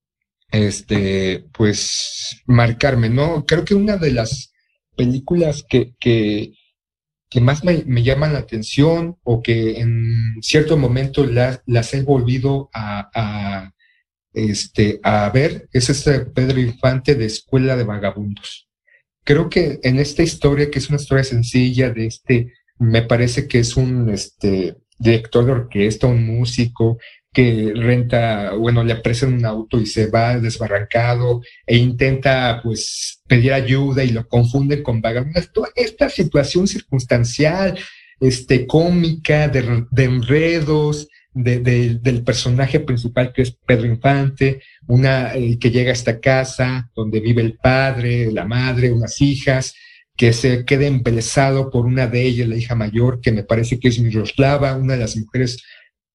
este, 0.52 1.46
pues, 1.54 2.42
marcarme, 2.46 3.10
¿no? 3.10 3.46
Creo 3.46 3.64
que 3.64 3.74
una 3.74 3.96
de 3.96 4.12
las 4.12 4.52
películas 4.98 5.64
que, 5.68 5.96
que, 6.00 6.52
que 7.30 7.42
más 7.42 7.64
me, 7.64 7.84
llaman 8.04 8.34
la 8.34 8.40
atención 8.40 9.18
o 9.24 9.42
que 9.42 9.80
en 9.80 10.42
cierto 10.42 10.78
momento 10.78 11.26
las 11.26 11.94
he 11.94 12.02
volvido 12.02 12.70
a, 12.74 13.72
este, 14.34 15.00
a 15.04 15.30
ver 15.30 15.68
es 15.74 15.90
este 15.90 16.22
Pedro 16.22 16.60
Infante 16.60 17.16
de 17.16 17.26
Escuela 17.26 17.76
de 17.76 17.84
Vagabundos. 17.84 18.70
Creo 19.24 19.50
que 19.50 19.80
en 19.84 20.00
esta 20.00 20.24
historia, 20.24 20.72
que 20.72 20.80
es 20.80 20.90
una 20.90 21.00
historia 21.00 21.24
sencilla 21.24 21.90
de 21.90 22.06
este, 22.06 22.54
me 22.80 23.02
parece 23.02 23.48
que 23.48 23.60
es 23.60 23.76
un 23.76 24.10
este, 24.10 24.78
director 24.98 25.46
de 25.46 25.52
orquesta, 25.52 26.08
un 26.08 26.26
músico, 26.26 26.98
que 27.34 27.72
renta, 27.76 28.54
bueno, 28.54 28.84
le 28.84 28.94
apresan 28.94 29.34
un 29.34 29.46
auto 29.46 29.80
y 29.80 29.86
se 29.86 30.08
va 30.08 30.40
desbarrancado 30.40 31.42
e 31.66 31.78
intenta 31.78 32.60
pues 32.64 33.22
pedir 33.28 33.54
ayuda 33.54 34.04
y 34.04 34.10
lo 34.10 34.28
confunde 34.28 34.82
con 34.82 35.02
vagabundos. 35.02 35.52
Toda 35.52 35.70
esta 35.76 36.10
situación 36.10 36.68
circunstancial, 36.68 37.78
este, 38.20 38.66
cómica, 38.66 39.48
de, 39.50 39.86
enredos, 40.04 41.08
del 41.34 42.24
personaje 42.24 42.80
principal 42.80 43.32
que 43.32 43.44
es 43.44 43.52
Pedro 43.52 43.86
Infante, 43.86 44.62
una 44.88 45.36
eh, 45.36 45.60
que 45.60 45.70
llega 45.70 45.92
a 45.92 45.94
esta 45.94 46.20
casa 46.20 46.90
donde 46.96 47.20
vive 47.20 47.44
el 47.44 47.58
padre, 47.58 48.32
la 48.32 48.46
madre, 48.46 48.92
unas 48.92 49.22
hijas, 49.22 49.76
que 50.16 50.34
se 50.34 50.66
queda 50.66 50.88
embelesado 50.88 51.70
por 51.70 51.86
una 51.86 52.08
de 52.08 52.24
ellas, 52.24 52.48
la 52.48 52.58
hija 52.58 52.74
mayor, 52.74 53.22
que 53.22 53.32
me 53.32 53.44
parece 53.44 53.80
que 53.80 53.90
es 53.90 54.00
Miroslava, 54.00 54.76
una 54.76 54.94
de 54.94 55.00
las 55.02 55.16
mujeres 55.16 55.64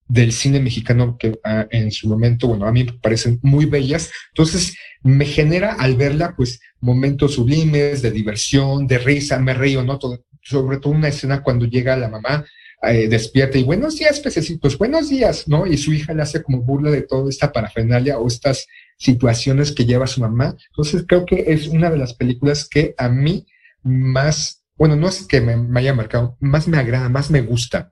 del 0.08 0.32
cine 0.32 0.60
mexicano 0.60 1.16
que 1.18 1.38
ah, 1.44 1.66
en 1.70 1.90
su 1.90 2.08
momento, 2.08 2.48
bueno, 2.48 2.66
a 2.66 2.72
mí 2.72 2.84
me 2.84 2.92
parecen 2.92 3.38
muy 3.42 3.66
bellas. 3.66 4.10
Entonces, 4.34 4.76
me 5.02 5.24
genera 5.24 5.74
al 5.74 5.96
verla, 5.96 6.34
pues, 6.36 6.60
momentos 6.80 7.34
sublimes 7.34 8.02
de 8.02 8.10
diversión, 8.10 8.86
de 8.86 8.98
risa, 8.98 9.38
me 9.38 9.54
río, 9.54 9.82
¿no? 9.82 9.98
sobre 10.42 10.78
todo 10.78 10.92
una 10.92 11.08
escena 11.08 11.42
cuando 11.42 11.66
llega 11.66 11.96
la 11.96 12.08
mamá, 12.08 12.44
eh, 12.82 13.08
despierta 13.08 13.58
y 13.58 13.62
buenos 13.62 13.96
días, 13.96 14.18
pececitos, 14.18 14.76
buenos 14.76 15.08
días, 15.08 15.46
¿no? 15.46 15.66
Y 15.66 15.78
su 15.78 15.92
hija 15.92 16.12
le 16.14 16.22
hace 16.22 16.42
como 16.42 16.62
burla 16.62 16.90
de 16.90 17.02
toda 17.02 17.30
esta 17.30 17.52
parafernalia 17.52 18.18
o 18.18 18.26
estas 18.26 18.66
situaciones 18.98 19.70
que 19.70 19.86
lleva 19.86 20.08
su 20.08 20.20
mamá. 20.20 20.56
Entonces, 20.70 21.04
creo 21.06 21.24
que 21.24 21.44
es 21.46 21.68
una 21.68 21.90
de 21.90 21.98
las 21.98 22.14
películas 22.14 22.68
que 22.68 22.94
a 22.98 23.08
mí 23.08 23.46
más, 23.84 24.64
bueno, 24.76 24.96
no 24.96 25.08
es 25.08 25.26
que 25.28 25.40
me, 25.40 25.56
me 25.56 25.78
haya 25.78 25.94
marcado, 25.94 26.36
más 26.40 26.66
me 26.66 26.76
agrada, 26.76 27.08
más 27.08 27.30
me 27.30 27.40
gusta 27.40 27.91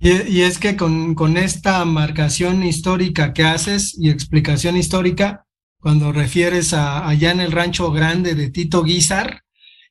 Y, 0.00 0.42
es 0.42 0.58
que 0.58 0.76
con, 0.76 1.14
con, 1.16 1.36
esta 1.36 1.84
marcación 1.84 2.62
histórica 2.62 3.32
que 3.32 3.42
haces 3.42 3.96
y 3.98 4.10
explicación 4.10 4.76
histórica, 4.76 5.44
cuando 5.80 6.12
refieres 6.12 6.72
a 6.72 7.08
allá 7.08 7.32
en 7.32 7.40
el 7.40 7.50
rancho 7.50 7.90
grande 7.90 8.36
de 8.36 8.50
Tito 8.50 8.84
Guizar, 8.84 9.42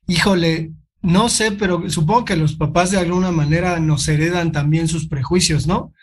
híjole, 0.07 0.71
no 1.01 1.29
sé, 1.29 1.51
pero 1.51 1.89
supongo 1.89 2.25
que 2.25 2.37
los 2.37 2.55
papás 2.55 2.91
de 2.91 2.99
alguna 2.99 3.31
manera 3.31 3.79
nos 3.79 4.07
heredan 4.07 4.51
también 4.51 4.87
sus 4.87 5.07
prejuicios, 5.07 5.67
¿no? 5.67 5.93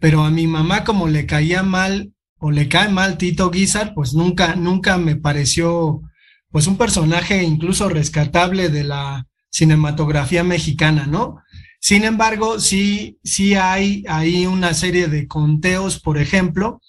Pero 0.00 0.24
a 0.24 0.30
mi 0.30 0.46
mamá 0.46 0.82
como 0.84 1.06
le 1.06 1.26
caía 1.26 1.62
mal 1.62 2.12
o 2.38 2.50
le 2.50 2.68
cae 2.68 2.88
mal 2.88 3.16
Tito 3.16 3.50
Guizar, 3.50 3.94
pues 3.94 4.14
nunca, 4.14 4.56
nunca 4.56 4.98
me 4.98 5.14
pareció 5.16 6.02
pues 6.50 6.66
un 6.66 6.76
personaje 6.76 7.42
incluso 7.42 7.88
rescatable 7.88 8.68
de 8.68 8.84
la 8.84 9.26
cinematografía 9.50 10.44
mexicana, 10.44 11.06
¿no? 11.06 11.36
Sin 11.82 12.04
embargo, 12.04 12.60
sí, 12.60 13.18
sí 13.24 13.56
hay 13.56 14.04
ahí 14.08 14.46
una 14.46 14.72
serie 14.72 15.08
de 15.08 15.26
conteos, 15.26 15.98
por 15.98 16.16
ejemplo, 16.16 16.80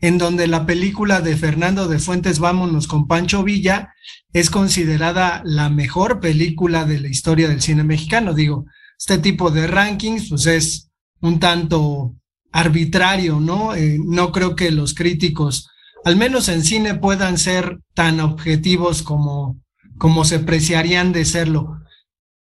en 0.00 0.18
donde 0.18 0.46
la 0.46 0.66
película 0.66 1.20
de 1.20 1.36
Fernando 1.36 1.88
de 1.88 1.98
Fuentes 1.98 2.38
Vámonos 2.38 2.86
con 2.86 3.08
Pancho 3.08 3.42
Villa 3.42 3.92
es 4.32 4.48
considerada 4.48 5.42
la 5.44 5.68
mejor 5.68 6.20
película 6.20 6.84
de 6.84 7.00
la 7.00 7.08
historia 7.08 7.48
del 7.48 7.60
cine 7.60 7.82
mexicano. 7.82 8.34
Digo, 8.34 8.66
este 8.96 9.18
tipo 9.18 9.50
de 9.50 9.66
rankings, 9.66 10.28
pues 10.28 10.46
es 10.46 10.90
un 11.20 11.40
tanto 11.40 12.14
arbitrario, 12.52 13.40
¿no? 13.40 13.74
Eh, 13.74 13.98
no 14.00 14.30
creo 14.30 14.54
que 14.54 14.70
los 14.70 14.94
críticos, 14.94 15.68
al 16.04 16.14
menos 16.14 16.48
en 16.48 16.62
cine, 16.62 16.94
puedan 16.94 17.36
ser 17.36 17.80
tan 17.94 18.20
objetivos 18.20 19.02
como, 19.02 19.60
como 19.98 20.24
se 20.24 20.38
preciarían 20.38 21.10
de 21.10 21.24
serlo. 21.24 21.80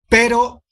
Pero 0.09 0.62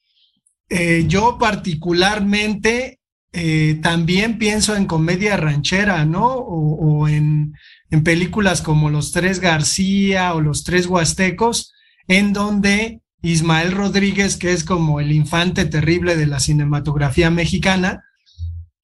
eh, 0.74 1.04
yo 1.06 1.38
particularmente 1.38 3.02
eh, 3.34 3.78
también 3.84 4.38
pienso 4.38 4.74
en 4.74 4.86
comedia 4.86 5.36
ranchera, 5.36 6.06
¿no? 6.06 6.28
O, 6.28 7.10
en, 7.10 7.54
en, 7.90 8.04
películas 8.06 8.62
como 8.62 8.90
Los 8.90 9.12
Tres 9.12 9.42
García 9.42 10.34
o 10.34 10.40
Los 10.40 10.64
Tres 10.64 10.88
Huastecos, 10.88 11.74
en 12.08 12.32
donde 12.32 13.02
Ismael 13.22 13.74
Rodríguez, 13.74 14.38
que 14.38 14.54
es 14.54 14.64
como 14.64 15.02
el 15.02 15.12
infante 15.12 15.66
terrible 15.66 16.16
de 16.16 16.28
la 16.28 16.40
cinematografía 16.40 17.30
mexicana, 17.30 18.06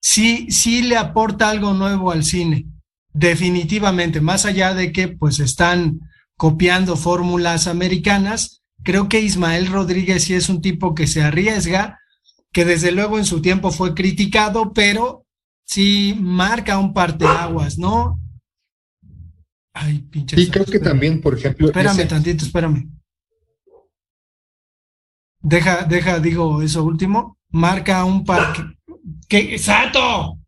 sí, 0.01 0.47
sí 0.49 0.81
le 0.81 0.97
aporta 0.97 1.49
algo 1.49 1.73
nuevo 1.73 2.11
al 2.11 2.25
cine, 2.25 2.65
definitivamente, 3.13 4.19
más 4.19 4.45
allá 4.45 4.73
de 4.73 4.91
que 4.91 5.07
pues 5.07 5.39
están 5.39 6.01
copiando 6.35 6.97
fórmulas 6.97 7.65
americanas, 7.65 8.61
creo 8.87 9.09
que 9.09 9.19
Ismael 9.19 9.67
Rodríguez 9.67 10.23
sí 10.23 10.33
es 10.33 10.47
un 10.47 10.61
tipo 10.61 10.95
que 10.95 11.07
se 11.07 11.21
arriesga 11.21 11.99
que 12.53 12.63
desde 12.63 12.93
luego 12.93 13.17
en 13.17 13.25
su 13.25 13.41
tiempo 13.41 13.69
fue 13.69 13.93
criticado, 13.93 14.71
pero 14.71 15.25
sí 15.65 16.15
marca 16.17 16.79
un 16.79 16.93
parteaguas, 16.93 17.77
¿no? 17.77 18.17
Ay, 19.73 19.99
pinche. 20.03 20.39
Y 20.39 20.49
creo 20.49 20.63
que 20.63 20.79
también, 20.79 21.19
por 21.19 21.37
ejemplo. 21.37 21.67
Espérame 21.67 22.07
tantito, 22.07 22.45
espérame. 22.45 22.89
Deja, 25.41 25.83
deja, 25.83 26.19
digo 26.19 26.61
eso 26.61 26.81
último. 26.85 27.37
Marca 27.49 28.05
un 28.05 28.23
parque. 28.23 28.63
¿Qué? 29.27 29.53
¡Exacto! 29.53 30.39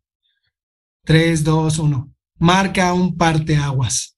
Tres, 1.04 1.44
dos, 1.44 1.78
uno. 1.78 2.10
Marca 2.38 2.94
un 2.94 3.18
parteaguas. 3.18 4.16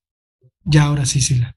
Ya 0.63 0.85
ahora 0.85 1.07
sí, 1.07 1.21
Sila. 1.21 1.57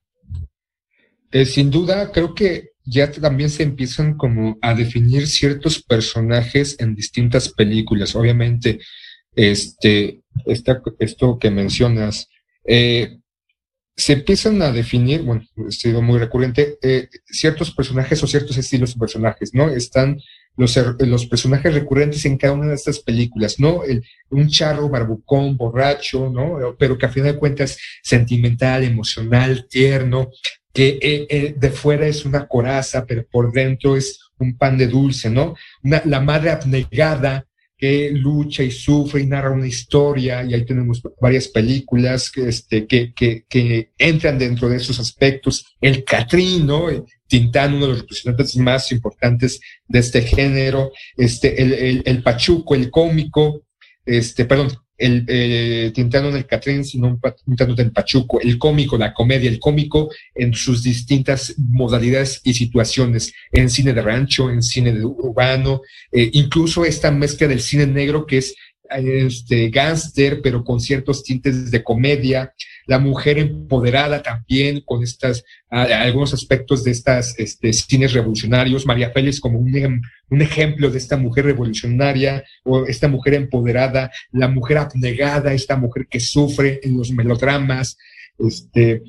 Eh, 1.36 1.46
sin 1.46 1.70
duda, 1.70 2.14
creo 2.14 2.34
que 2.34 2.70
ya 2.86 3.12
también 3.12 3.50
se 3.50 3.64
empiezan 3.64 4.16
como 4.16 4.58
a 4.62 4.74
definir 4.74 5.28
ciertos 5.28 5.84
personajes 5.84 6.78
en 6.80 6.96
distintas 6.96 7.50
películas. 7.50 8.16
Obviamente, 8.16 8.80
este, 9.36 10.22
esto 10.98 11.38
que 11.38 11.52
mencionas, 11.52 12.30
eh, 12.64 13.18
se 13.98 14.14
empiezan 14.14 14.62
a 14.62 14.72
definir, 14.72 15.24
bueno, 15.24 15.44
ha 15.68 15.72
sido 15.72 16.02
muy 16.02 16.20
recurrente, 16.20 16.78
eh, 16.82 17.10
ciertos 17.26 17.72
personajes 17.72 18.24
o 18.24 18.28
ciertos 18.28 18.56
estilos 18.56 18.94
de 18.94 19.00
personajes, 19.02 19.54
¿no? 19.54 19.68
Están 19.68 20.18
los, 20.56 20.80
los 21.00 21.26
personajes 21.26 21.74
recurrentes 21.74 22.24
en 22.24 22.38
cada 22.38 22.54
una 22.54 22.68
de 22.68 22.76
estas 22.76 23.00
películas, 23.00 23.60
¿no? 23.60 23.84
El, 23.84 24.06
un 24.30 24.48
charro, 24.48 24.88
barbucón, 24.88 25.58
borracho, 25.58 26.30
¿no? 26.30 26.78
Pero 26.80 26.98
que 26.98 27.08
a 27.08 27.10
final 27.10 27.34
de 27.34 27.40
cuentas 27.40 27.78
sentimental, 28.04 28.86
emocional, 28.86 29.68
tierno, 29.70 30.30
que 30.76 31.00
eh, 31.02 31.26
eh, 31.30 31.56
de 31.58 31.72
fuera 31.72 32.06
es 32.06 32.26
una 32.26 32.48
coraza, 32.48 33.06
pero 33.06 33.26
por 33.26 33.52
dentro 33.52 33.96
es 33.96 34.20
un 34.38 34.58
pan 34.58 34.78
de 34.78 34.88
dulce, 34.88 35.30
¿no? 35.30 35.56
la 35.82 36.20
madre 36.20 36.52
abnegada 36.52 37.48
que 37.78 38.12
lucha 38.12 38.64
y 38.64 38.72
sufre 38.72 39.22
y 39.22 39.26
narra 39.26 39.52
una 39.52 39.68
historia, 39.68 40.44
y 40.44 40.54
ahí 40.54 40.66
tenemos 40.66 41.02
varias 41.20 41.48
películas 41.48 42.32
que, 42.32 42.48
este, 42.48 42.88
que, 42.88 43.14
que, 43.14 43.46
que 43.50 43.92
entran 43.98 44.38
dentro 44.38 44.70
de 44.70 44.78
esos 44.78 45.00
aspectos. 45.00 45.76
El 45.82 46.04
Catrín, 46.04 46.66
¿no? 46.66 46.88
Tintán, 47.28 47.74
uno 47.74 47.88
de 47.88 47.92
los 47.94 48.02
representantes 48.02 48.56
más 48.58 48.92
importantes 48.92 49.60
de 49.88 50.00
este 50.00 50.22
género, 50.22 50.92
este, 51.18 51.62
el, 51.62 51.74
el, 51.74 52.04
el 52.06 52.24
Pachuco, 52.24 52.76
el 52.76 52.90
cómico, 52.90 53.64
este, 54.06 54.46
perdón, 54.46 54.70
el 54.98 55.26
eh, 55.28 55.92
Tintano 55.94 56.32
del 56.32 56.46
Catrín, 56.46 56.84
sino 56.86 57.20
Tintano 57.46 57.76
del 57.76 57.92
Pachuco, 57.92 58.40
el 58.40 58.58
cómico, 58.58 58.98
la 58.98 59.14
comedia, 59.14 59.50
el 59.50 59.60
cómico 59.60 60.10
en 60.34 60.54
sus 60.54 60.84
distintas 60.84 61.56
modalidades 61.58 62.42
y 62.44 62.54
situaciones, 62.54 63.34
en 63.52 63.70
cine 63.70 63.94
de 63.94 64.02
rancho, 64.02 64.50
en 64.50 64.62
cine 64.62 64.94
de 64.94 65.06
urbano, 65.06 65.82
eh, 66.12 66.30
incluso 66.34 66.86
esta 66.86 67.12
mezcla 67.12 67.48
del 67.48 67.62
cine 67.62 67.88
negro 67.88 68.26
que 68.26 68.38
es 68.38 68.56
este 68.90 69.70
gángster, 69.70 70.42
pero 70.42 70.64
con 70.64 70.80
ciertos 70.80 71.24
tintes 71.24 71.72
de 71.72 71.84
comedia, 71.84 72.54
la 72.86 73.00
mujer 73.00 73.38
empoderada 73.38 74.22
también, 74.22 74.82
con 74.86 75.04
estas, 75.04 75.44
algunos 75.70 76.34
aspectos 76.34 76.84
de 76.84 76.92
estas 76.92 77.38
este, 77.40 77.74
cines 77.74 78.14
revolucionarios, 78.14 78.86
María 78.86 79.12
Félix 79.12 79.40
como 79.40 79.60
un, 79.60 80.02
un, 80.30 80.42
ejemplo 80.42 80.90
de 80.90 80.98
esta 80.98 81.18
mujer 81.18 81.46
revolucionaria, 81.46 82.44
o 82.64 82.86
esta 82.86 83.08
mujer 83.08 83.34
empoderada, 83.34 84.12
la 84.32 84.48
mujer 84.48 84.78
abnegada, 84.78 85.54
esta 85.54 85.76
mujer 85.76 86.08
que 86.10 86.20
sufre 86.20 86.80
en 86.84 86.98
los 86.98 87.12
melodramas, 87.12 87.98
este, 88.38 89.02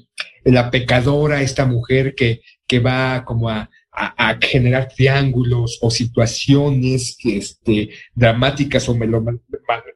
la 0.45 0.71
pecadora, 0.71 1.43
esta 1.43 1.67
mujer 1.67 2.15
que, 2.15 2.41
que 2.67 2.79
va 2.79 3.25
como 3.25 3.49
a, 3.49 3.69
a, 3.97 4.39
generar 4.41 4.89
triángulos 4.95 5.79
o 5.81 5.91
situaciones 5.91 7.17
este, 7.25 7.91
dramáticas 8.15 8.89
o 8.89 8.95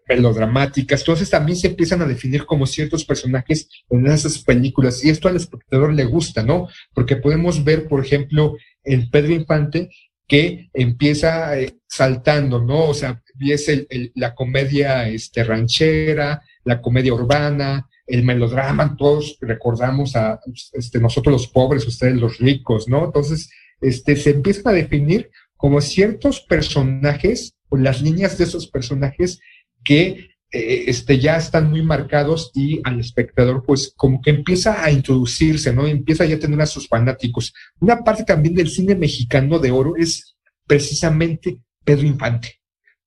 melodramáticas. 0.09 1.01
Entonces 1.01 1.29
también 1.29 1.57
se 1.57 1.69
empiezan 1.69 2.01
a 2.01 2.07
definir 2.07 2.47
como 2.47 2.67
ciertos 2.67 3.05
personajes 3.05 3.69
en 3.91 4.07
esas 4.07 4.39
películas 4.39 5.05
y 5.05 5.11
esto 5.11 5.29
al 5.29 5.37
espectador 5.37 5.93
le 5.93 6.05
gusta, 6.05 6.43
¿no? 6.43 6.69
Porque 6.95 7.17
podemos 7.17 7.63
ver, 7.63 7.89
por 7.89 8.05
ejemplo, 8.05 8.57
en 8.85 9.11
Pedro 9.11 9.35
Infante 9.35 9.91
que 10.27 10.71
empieza 10.73 11.59
eh, 11.59 11.81
saltando, 11.87 12.63
¿no? 12.63 12.87
O 12.87 12.95
sea, 12.95 13.21
viese 13.35 13.87
la 14.15 14.35
comedia 14.35 15.09
este, 15.09 15.45
ranchera, 15.45 16.41
la 16.65 16.81
comedia 16.81 17.13
urbana, 17.13 17.87
el 18.07 18.25
melodrama, 18.25 18.97
todos 18.97 19.37
recordamos 19.41 20.17
a 20.17 20.41
este, 20.73 20.99
nosotros 21.01 21.33
los 21.33 21.47
pobres, 21.49 21.87
ustedes 21.87 22.17
los 22.17 22.39
ricos, 22.39 22.89
¿no? 22.89 23.05
Entonces, 23.05 23.51
este, 23.81 24.17
se 24.17 24.31
empiezan 24.31 24.69
a 24.69 24.77
definir 24.77 25.31
como 25.57 25.81
ciertos 25.81 26.41
personajes 26.41 27.55
o 27.69 27.77
las 27.77 28.03
líneas 28.03 28.39
de 28.39 28.45
esos 28.45 28.67
personajes 28.67 29.41
que 29.85 30.31
eh, 30.53 30.85
este, 30.89 31.19
ya 31.19 31.37
están 31.37 31.71
muy 31.71 31.83
marcados 31.83 32.51
y 32.55 32.81
al 32.83 32.99
espectador 32.99 33.63
pues 33.65 33.93
como 33.97 34.21
que 34.21 34.31
empieza 34.31 34.85
a 34.85 34.91
introducirse, 34.91 35.73
¿no? 35.73 35.87
Empieza 35.87 36.25
ya 36.25 36.37
a 36.37 36.41
tener 36.41 36.61
a 36.61 36.67
sus 36.67 36.89
fanáticos. 36.89 37.53
Una 37.79 38.03
parte 38.03 38.25
también 38.25 38.55
del 38.55 38.69
cine 38.69 38.97
mexicano 38.97 39.59
de 39.59 39.71
oro 39.71 39.95
es 39.97 40.37
precisamente 40.67 41.61
Pedro 41.85 42.07
Infante. 42.07 42.57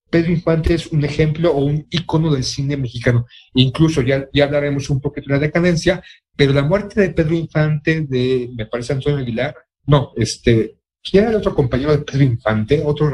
Pedro 0.10 0.32
Infante 0.32 0.76
es 0.76 0.88
un 0.88 1.04
ejemplo 1.04 1.52
o 1.52 1.66
un 1.66 1.86
icono 1.90 2.32
del 2.34 2.44
cine 2.44 2.78
mexicano. 2.78 3.26
Incluso 3.56 4.02
ya, 4.02 4.30
ya 4.32 4.46
hablaremos 4.46 4.90
un 4.90 5.02
poquito 5.02 5.28
de 5.28 5.34
la 5.34 5.40
decadencia, 5.40 6.04
pero 6.38 6.54
la 6.54 6.64
muerte 6.64 7.02
de 7.02 7.10
Pedro 7.10 7.36
Infante, 7.36 8.06
de, 8.08 8.50
me 8.56 8.68
parece 8.68 8.94
Antonio 8.94 9.20
Aguilar, 9.20 9.56
no, 9.86 10.12
este, 10.16 10.78
¿quién 11.04 11.24
era 11.24 11.32
el 11.32 11.38
otro 11.38 11.56
compañero 11.56 11.92
de 11.92 12.04
Pedro 12.04 12.24
Infante? 12.24 12.82
Otro 12.84 13.12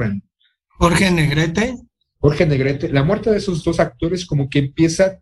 Jorge 0.78 1.12
Negrete. 1.12 1.76
Jorge 2.20 2.46
Negrete. 2.46 2.90
La 2.90 3.04
muerte 3.04 3.32
de 3.32 3.38
esos 3.38 3.64
dos 3.64 3.80
actores 3.80 4.26
como 4.26 4.50
que 4.50 4.60
empieza 4.60 5.20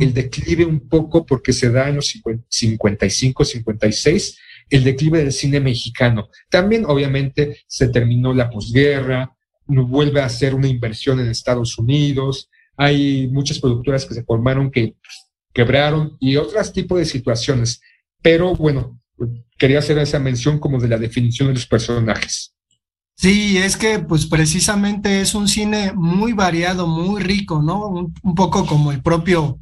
el 0.00 0.12
declive 0.12 0.64
un 0.64 0.86
poco 0.88 1.24
porque 1.24 1.52
se 1.52 1.70
da 1.70 1.88
en 1.88 1.96
los 1.96 2.12
55, 2.48 3.44
56, 3.44 4.38
el 4.70 4.84
declive 4.84 5.18
del 5.18 5.32
cine 5.32 5.60
mexicano. 5.60 6.28
También, 6.50 6.84
obviamente, 6.86 7.62
se 7.66 7.88
terminó 7.88 8.34
la 8.34 8.50
posguerra, 8.50 9.34
vuelve 9.66 10.20
a 10.20 10.26
hacer 10.26 10.54
una 10.54 10.68
inversión 10.68 11.20
en 11.20 11.28
Estados 11.28 11.78
Unidos, 11.78 12.50
hay 12.76 13.28
muchas 13.28 13.58
productoras 13.58 14.04
que 14.04 14.14
se 14.14 14.24
formaron 14.24 14.70
que 14.70 14.94
quebraron 15.52 16.16
y 16.20 16.36
otros 16.36 16.72
tipos 16.72 16.98
de 16.98 17.04
situaciones. 17.04 17.80
Pero 18.20 18.54
bueno, 18.54 19.00
quería 19.62 19.78
hacer 19.78 19.96
esa 19.98 20.18
mención 20.18 20.58
como 20.58 20.80
de 20.80 20.88
la 20.88 20.98
definición 20.98 21.46
de 21.46 21.54
los 21.54 21.68
personajes. 21.68 22.52
Sí, 23.14 23.58
es 23.58 23.76
que 23.76 24.00
pues 24.00 24.26
precisamente 24.26 25.20
es 25.20 25.36
un 25.36 25.46
cine 25.46 25.92
muy 25.94 26.32
variado, 26.32 26.88
muy 26.88 27.22
rico, 27.22 27.62
¿no? 27.62 27.86
Un, 27.86 28.34
poco 28.34 28.66
como 28.66 28.90
el 28.90 29.02
propio 29.02 29.60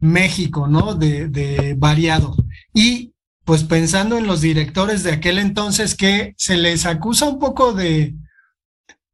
México, 0.00 0.68
¿no? 0.68 0.94
De, 0.94 1.28
de, 1.28 1.74
variado. 1.78 2.36
Y 2.74 3.14
pues 3.46 3.64
pensando 3.64 4.18
en 4.18 4.26
los 4.26 4.42
directores 4.42 5.02
de 5.02 5.12
aquel 5.12 5.38
entonces 5.38 5.94
que 5.94 6.34
se 6.36 6.58
les 6.58 6.84
acusa 6.84 7.26
un 7.26 7.38
poco 7.38 7.72
de, 7.72 8.16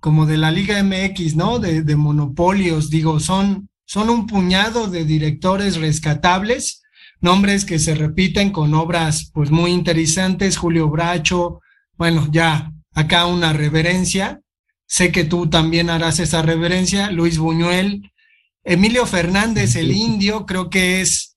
como 0.00 0.26
de 0.26 0.36
la 0.36 0.50
Liga 0.50 0.82
MX, 0.82 1.36
¿no? 1.36 1.60
De, 1.60 1.82
de 1.82 1.94
monopolios, 1.94 2.90
digo, 2.90 3.20
son, 3.20 3.68
son 3.84 4.10
un 4.10 4.26
puñado 4.26 4.88
de 4.88 5.04
directores 5.04 5.76
rescatables, 5.76 6.82
nombres 7.24 7.64
que 7.64 7.78
se 7.78 7.94
repiten 7.94 8.50
con 8.50 8.74
obras 8.74 9.30
pues 9.32 9.50
muy 9.50 9.72
interesantes, 9.72 10.58
Julio 10.58 10.88
Bracho, 10.90 11.60
bueno, 11.96 12.28
ya 12.30 12.70
acá 12.94 13.26
una 13.26 13.52
reverencia. 13.52 14.40
Sé 14.86 15.10
que 15.10 15.24
tú 15.24 15.48
también 15.48 15.88
harás 15.88 16.20
esa 16.20 16.42
reverencia. 16.42 17.10
Luis 17.10 17.38
Buñuel, 17.38 18.12
Emilio 18.62 19.06
Fernández, 19.06 19.74
el 19.74 19.90
indio, 19.90 20.44
creo 20.44 20.68
que 20.68 21.00
es 21.00 21.36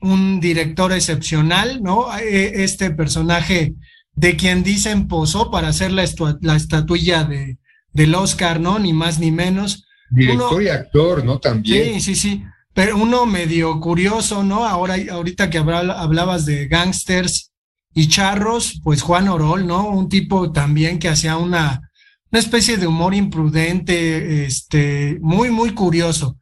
un 0.00 0.38
director 0.38 0.92
excepcional, 0.92 1.82
¿no? 1.82 2.16
E, 2.16 2.62
este 2.62 2.92
personaje 2.92 3.74
de 4.12 4.36
quien 4.36 4.62
dicen 4.62 5.08
posó 5.08 5.50
para 5.50 5.68
hacer 5.68 5.90
la, 5.90 6.04
la 6.40 6.54
estatuilla 6.54 7.24
de, 7.24 7.58
del 7.92 8.14
Oscar, 8.14 8.60
¿no? 8.60 8.78
Ni 8.78 8.92
más 8.92 9.18
ni 9.18 9.32
menos. 9.32 9.84
Director 10.10 10.54
uno, 10.54 10.62
y 10.62 10.68
actor, 10.68 11.24
¿no? 11.24 11.40
También. 11.40 12.00
Sí, 12.00 12.14
sí, 12.14 12.14
sí. 12.14 12.44
Pero 12.78 12.96
uno 12.96 13.26
medio 13.26 13.80
curioso, 13.80 14.44
¿no? 14.44 14.64
Ahora, 14.64 14.94
ahorita 15.10 15.50
que 15.50 15.58
hablabas 15.58 16.46
de 16.46 16.68
gangsters, 16.68 17.50
y 17.92 18.06
Charros, 18.06 18.80
pues 18.84 19.02
Juan 19.02 19.26
Orol, 19.26 19.66
¿no? 19.66 19.88
Un 19.88 20.08
tipo 20.08 20.52
también 20.52 21.00
que 21.00 21.08
hacía 21.08 21.38
una, 21.38 21.90
una 22.30 22.38
especie 22.38 22.76
de 22.76 22.86
humor 22.86 23.16
imprudente, 23.16 24.44
este, 24.44 25.18
muy, 25.20 25.50
muy 25.50 25.72
curioso. 25.72 26.38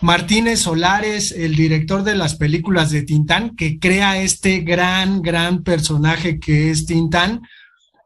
Martínez 0.00 0.60
Solares, 0.60 1.32
el 1.32 1.56
director 1.56 2.04
de 2.04 2.14
las 2.14 2.36
películas 2.36 2.92
de 2.92 3.02
Tintán, 3.02 3.56
que 3.56 3.80
crea 3.80 4.22
este 4.22 4.60
gran, 4.60 5.22
gran 5.22 5.64
personaje 5.64 6.38
que 6.38 6.70
es 6.70 6.86
Tintán. 6.86 7.42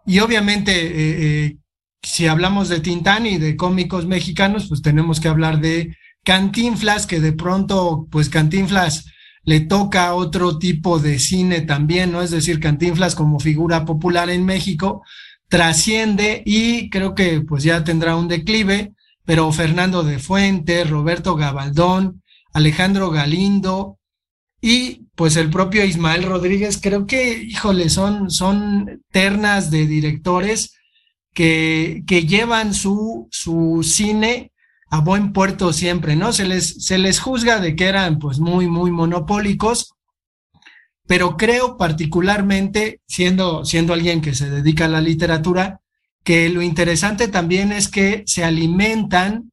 Y 0.07 0.21
obviamente, 0.21 0.73
eh, 0.73 0.93
eh, 0.97 1.57
si 2.03 2.29
hablamos 2.29 2.71
de 2.71 2.81
Tintán 2.81 3.27
y 3.27 3.37
de 3.37 3.57
cómicos 3.57 4.07
mexicanos, 4.07 4.69
pues 4.69 4.81
tenemos 4.81 5.21
que 5.21 5.29
hablar 5.29 5.61
de 5.61 5.95
Cantinflas, 6.29 7.07
que 7.07 7.21
de 7.21 7.33
pronto, 7.33 8.07
pues 8.11 8.29
Cantinflas 8.29 9.07
le 9.45 9.61
toca 9.61 10.13
otro 10.13 10.59
tipo 10.59 10.99
de 10.99 11.19
cine 11.19 11.63
también, 11.63 12.13
¿no? 12.13 12.21
Es 12.21 12.31
decir, 12.31 12.61
Cantinflas 12.61 13.15
como 13.15 13.41
figura 13.41 13.87
popular 13.87 14.29
en 14.29 14.45
México 14.45 15.03
trasciende 15.49 16.43
y 16.45 16.91
creo 16.91 17.15
que 17.15 17.41
pues 17.41 17.65
ya 17.65 17.83
tendrá 17.83 18.15
un 18.15 18.29
declive, 18.29 18.93
pero 19.25 19.51
Fernando 19.53 20.03
de 20.03 20.19
Fuentes, 20.19 20.91
Roberto 20.91 21.35
Gabaldón, 21.35 22.23
Alejandro 22.53 23.11
Galindo 23.11 23.99
y 24.61 25.07
pues 25.15 25.35
el 25.37 25.49
propio 25.49 25.83
Ismael 25.83 26.25
Rodríguez, 26.25 26.79
creo 26.79 27.07
que, 27.07 27.43
híjole, 27.43 27.89
son, 27.89 28.31
son 28.31 29.01
ternas 29.11 29.71
de 29.71 29.87
directores 29.87 30.75
que, 31.33 32.03
que 32.07 32.27
llevan 32.27 32.75
su, 32.75 33.29
su 33.31 33.83
cine 33.83 34.53
a 34.91 35.01
buen 35.01 35.33
puerto 35.33 35.73
siempre, 35.73 36.17
¿no? 36.17 36.33
Se 36.33 36.47
les, 36.47 36.85
se 36.85 36.99
les 36.99 37.21
juzga 37.21 37.61
de 37.61 37.77
que 37.77 37.87
eran 37.87 38.19
pues 38.19 38.39
muy, 38.41 38.69
muy 38.69 38.91
monopólicos, 38.91 39.95
pero 41.07 41.37
creo 41.37 41.77
particularmente, 41.77 43.01
siendo, 43.07 43.65
siendo 43.65 43.93
alguien 43.93 44.21
que 44.21 44.35
se 44.35 44.51
dedica 44.51 44.87
a 44.87 44.89
la 44.89 45.01
literatura, 45.01 45.81
que 46.25 46.49
lo 46.49 46.63
interesante 46.63 47.29
también 47.29 47.73
es 47.73 47.89
que 47.89 48.23
se 48.27 48.45
alimentan 48.45 49.51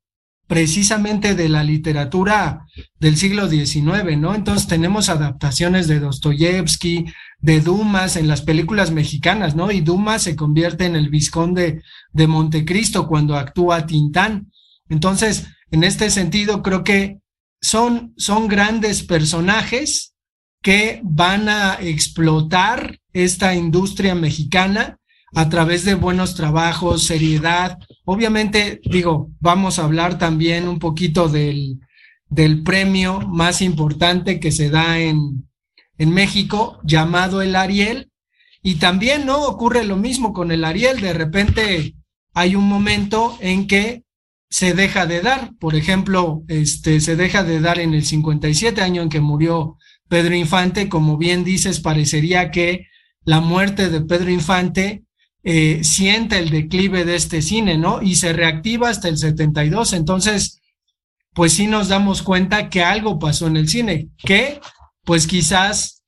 precisamente 0.47 1.33
de 1.33 1.49
la 1.49 1.63
literatura 1.63 2.65
del 2.99 3.17
siglo 3.17 3.49
XIX, 3.49 4.17
¿no? 4.17 4.35
Entonces 4.35 4.67
tenemos 4.67 5.09
adaptaciones 5.09 5.87
de 5.87 5.99
Dostoyevsky, 5.99 7.05
de 7.39 7.61
Dumas 7.61 8.15
en 8.15 8.27
las 8.27 8.41
películas 8.41 8.91
mexicanas, 8.91 9.55
¿no? 9.55 9.71
Y 9.71 9.81
Dumas 9.81 10.23
se 10.23 10.35
convierte 10.35 10.85
en 10.85 10.95
el 10.95 11.09
vizconde 11.09 11.81
de 12.11 12.27
Montecristo 12.27 13.07
cuando 13.07 13.35
actúa 13.35 13.85
Tintán. 13.85 14.51
Entonces, 14.89 15.47
en 15.71 15.83
este 15.83 16.09
sentido, 16.09 16.61
creo 16.61 16.83
que 16.83 17.19
son, 17.61 18.13
son 18.17 18.47
grandes 18.47 19.03
personajes 19.03 20.13
que 20.61 21.01
van 21.03 21.49
a 21.49 21.75
explotar 21.81 22.99
esta 23.13 23.55
industria 23.55 24.15
mexicana 24.15 24.97
a 25.33 25.49
través 25.49 25.83
de 25.83 25.95
buenos 25.95 26.35
trabajos, 26.35 27.03
seriedad. 27.03 27.77
Obviamente, 28.05 28.79
digo, 28.85 29.31
vamos 29.39 29.77
a 29.77 29.83
hablar 29.83 30.17
también 30.17 30.67
un 30.67 30.79
poquito 30.79 31.27
del, 31.27 31.79
del 32.29 32.63
premio 32.63 33.19
más 33.19 33.61
importante 33.61 34.39
que 34.39 34.51
se 34.51 34.69
da 34.69 34.99
en, 34.99 35.47
en 35.97 36.11
México, 36.11 36.79
llamado 36.83 37.41
el 37.41 37.55
Ariel. 37.55 38.09
Y 38.61 38.75
también, 38.75 39.25
¿no? 39.25 39.43
Ocurre 39.43 39.83
lo 39.83 39.97
mismo 39.97 40.33
con 40.33 40.51
el 40.51 40.63
Ariel. 40.63 41.01
De 41.01 41.13
repente 41.13 41.95
hay 42.33 42.55
un 42.55 42.67
momento 42.67 43.37
en 43.41 43.67
que 43.67 44.04
se 44.49 44.73
deja 44.73 45.05
de 45.05 45.21
dar. 45.21 45.51
Por 45.59 45.75
ejemplo, 45.75 46.43
este, 46.47 46.99
se 46.99 47.15
deja 47.15 47.43
de 47.43 47.59
dar 47.59 47.79
en 47.79 47.93
el 47.93 48.05
57 48.05 48.81
año 48.81 49.01
en 49.01 49.09
que 49.09 49.19
murió 49.19 49.77
Pedro 50.07 50.35
Infante. 50.35 50.89
Como 50.89 51.17
bien 51.17 51.43
dices, 51.43 51.79
parecería 51.79 52.51
que 52.51 52.87
la 53.23 53.41
muerte 53.41 53.89
de 53.89 54.01
Pedro 54.01 54.29
Infante 54.29 55.03
eh, 55.43 55.83
siente 55.83 56.39
el 56.39 56.49
declive 56.49 57.05
de 57.05 57.15
este 57.15 57.41
cine, 57.41 57.77
¿no? 57.77 58.01
Y 58.01 58.15
se 58.15 58.33
reactiva 58.33 58.89
hasta 58.89 59.07
el 59.07 59.17
72. 59.17 59.93
Entonces, 59.93 60.61
pues 61.33 61.53
sí 61.53 61.67
nos 61.67 61.89
damos 61.89 62.21
cuenta 62.21 62.69
que 62.69 62.83
algo 62.83 63.19
pasó 63.19 63.47
en 63.47 63.57
el 63.57 63.67
cine, 63.67 64.09
que 64.17 64.59
pues 65.03 65.27
quizás 65.27 66.03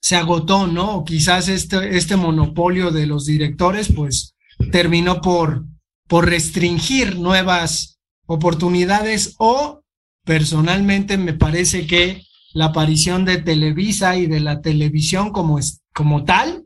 se 0.00 0.16
agotó, 0.16 0.66
¿no? 0.66 0.96
O 0.96 1.04
quizás 1.04 1.48
este, 1.48 1.96
este 1.96 2.16
monopolio 2.16 2.90
de 2.90 3.06
los 3.06 3.26
directores, 3.26 3.92
pues 3.92 4.36
terminó 4.70 5.20
por, 5.20 5.64
por 6.08 6.28
restringir 6.28 7.16
nuevas 7.18 8.00
oportunidades 8.26 9.36
o 9.38 9.82
personalmente 10.24 11.16
me 11.16 11.34
parece 11.34 11.86
que 11.86 12.24
la 12.52 12.66
aparición 12.66 13.24
de 13.24 13.38
Televisa 13.38 14.16
y 14.16 14.26
de 14.26 14.40
la 14.40 14.60
televisión 14.60 15.30
como, 15.30 15.58
es, 15.58 15.82
como 15.94 16.24
tal 16.24 16.64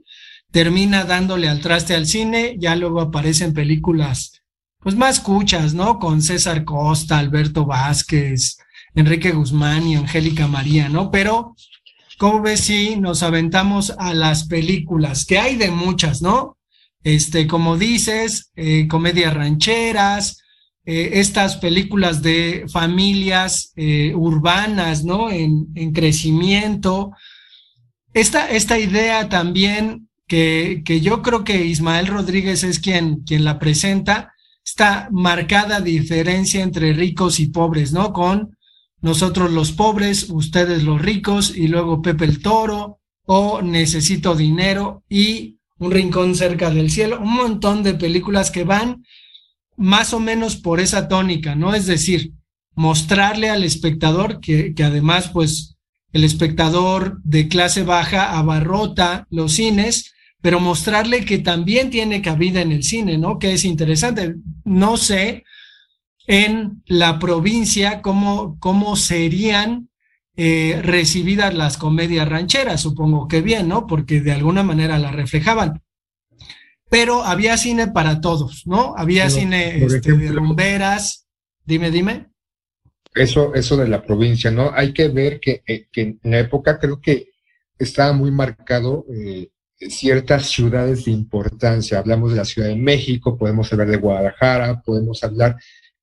termina 0.51 1.05
dándole 1.05 1.49
al 1.49 1.61
traste 1.61 1.95
al 1.95 2.07
cine, 2.07 2.57
ya 2.59 2.77
luego 2.77 3.01
aparecen 3.01 3.53
películas 3.53 4.43
pues 4.83 4.97
más 4.97 5.21
cuchas, 5.21 5.75
¿no? 5.75 5.99
Con 5.99 6.23
César 6.23 6.65
Costa, 6.65 7.19
Alberto 7.19 7.65
Vázquez, 7.65 8.59
Enrique 8.95 9.31
Guzmán 9.31 9.87
y 9.87 9.95
Angélica 9.95 10.49
María, 10.49 10.89
¿no? 10.89 11.11
Pero, 11.11 11.55
¿cómo 12.19 12.43
ves 12.43 12.61
si 12.61 12.97
nos 12.97 13.23
aventamos 13.23 13.95
a 13.97 14.13
las 14.13 14.45
películas? 14.45 15.25
Que 15.25 15.39
hay 15.39 15.57
de 15.57 15.71
muchas, 15.71 16.21
¿no? 16.21 16.59
Este, 17.05 17.47
como 17.47 17.77
dices, 17.77 18.51
eh, 18.57 18.87
comedias 18.89 19.35
rancheras, 19.35 20.39
eh, 20.85 21.21
estas 21.21 21.57
películas 21.57 22.23
de 22.23 22.67
familias 22.71 23.73
eh, 23.77 24.13
urbanas, 24.15 25.05
¿no? 25.05 25.31
En, 25.31 25.69
en 25.75 25.93
crecimiento. 25.93 27.13
Esta, 28.15 28.51
esta 28.51 28.79
idea 28.79 29.29
también 29.29 30.09
que, 30.27 30.83
que, 30.85 31.01
yo 31.01 31.23
creo 31.23 31.45
que 31.45 31.65
Ismael 31.65 32.09
Rodríguez 32.09 32.65
es 32.65 32.79
quien, 32.79 33.23
quien 33.23 33.45
la 33.45 33.59
presenta, 33.59 34.33
esta 34.65 35.09
marcada 35.13 35.81
diferencia 35.81 36.63
entre 36.63 36.93
ricos 36.93 37.39
y 37.41 37.49
pobres, 37.49 37.93
¿no? 37.93 38.13
Con 38.13 38.57
nosotros 39.01 39.53
los 39.53 39.73
pobres, 39.73 40.31
ustedes 40.31 40.85
los 40.85 41.03
ricos 41.03 41.55
y 41.57 41.69
luego 41.69 42.03
Pepe 42.03 42.25
el 42.25 42.41
Toro 42.41 43.01
o 43.27 43.63
Necesito 43.63 44.35
Dinero 44.35 45.03
y 45.09 45.59
un 45.83 45.91
rincón 45.91 46.37
cerca 46.37 46.71
del 46.71 46.91
cielo, 46.91 47.21
un 47.21 47.35
montón 47.35 47.83
de 47.83 47.95
películas 47.95 48.51
que 48.51 48.63
van 48.63 49.05
más 49.77 50.15
o 50.15 50.21
menos 50.21 50.57
por 50.57 50.79
esa 50.79 51.09
tónica, 51.09 51.57
¿no? 51.57 51.75
Es 51.75 51.87
decir, 51.87 52.33
mostrarle 52.75 53.51
al 53.51 53.65
espectador 53.65 54.41
que, 54.41 54.75
que 54.75 54.85
además, 54.85 55.31
pues, 55.33 55.77
el 56.13 56.23
espectador 56.25 57.21
de 57.25 57.49
clase 57.49 57.83
baja 57.83 58.39
abarrota 58.39 59.27
los 59.31 59.55
cines, 59.55 60.15
pero 60.41 60.61
mostrarle 60.61 61.25
que 61.25 61.39
también 61.39 61.91
tiene 61.91 62.23
cabida 62.23 62.61
en 62.61 62.71
el 62.71 62.85
cine, 62.85 63.19
¿no? 63.19 63.39
Que 63.39 63.53
es 63.53 63.65
interesante. 63.65 64.37
No 64.65 64.97
sé 64.97 65.45
en 66.29 66.83
la 66.87 67.19
provincia 67.19 68.03
cómo, 68.03 68.57
cómo 68.61 68.95
serían 68.95 69.89
eh, 70.37 70.81
recibidas 70.83 71.53
las 71.55 71.77
comedias 71.77 72.29
rancheras, 72.29 72.81
supongo 72.81 73.29
que 73.29 73.43
bien, 73.43 73.69
¿no? 73.69 73.87
Porque 73.87 74.21
de 74.21 74.33
alguna 74.33 74.63
manera 74.63 74.99
la 74.99 75.11
reflejaban. 75.11 75.83
Pero 76.89 77.23
había 77.25 77.57
cine 77.57 77.89
para 77.89 78.21
todos, 78.21 78.67
¿no? 78.67 78.95
Había 78.97 79.31
cine 79.31 79.85
este, 79.85 80.13
de 80.13 80.33
rumberas. 80.33 81.27
Dime, 81.65 81.91
dime. 81.91 82.29
Eso, 83.15 83.55
eso 83.55 83.77
de 83.77 83.89
la 83.89 84.03
provincia, 84.03 84.51
¿no? 84.51 84.73
Hay 84.75 84.93
que 84.93 85.09
ver 85.09 85.39
que, 85.39 85.63
eh, 85.67 85.87
que 85.93 86.01
en 86.03 86.21
la 86.25 86.41
época 86.41 86.79
creo 86.79 87.01
que 87.01 87.29
estaba 87.79 88.13
muy 88.13 88.31
marcado 88.31 89.05
eh, 89.15 89.51
ciertas 89.91 90.47
ciudades 90.47 91.05
de 91.05 91.11
importancia. 91.11 91.99
Hablamos 91.99 92.31
de 92.31 92.39
la 92.39 92.45
Ciudad 92.45 92.69
de 92.69 92.77
México, 92.77 93.37
podemos 93.37 93.71
hablar 93.73 93.89
de 93.89 93.97
Guadalajara, 93.97 94.81
podemos 94.81 95.23
hablar 95.25 95.57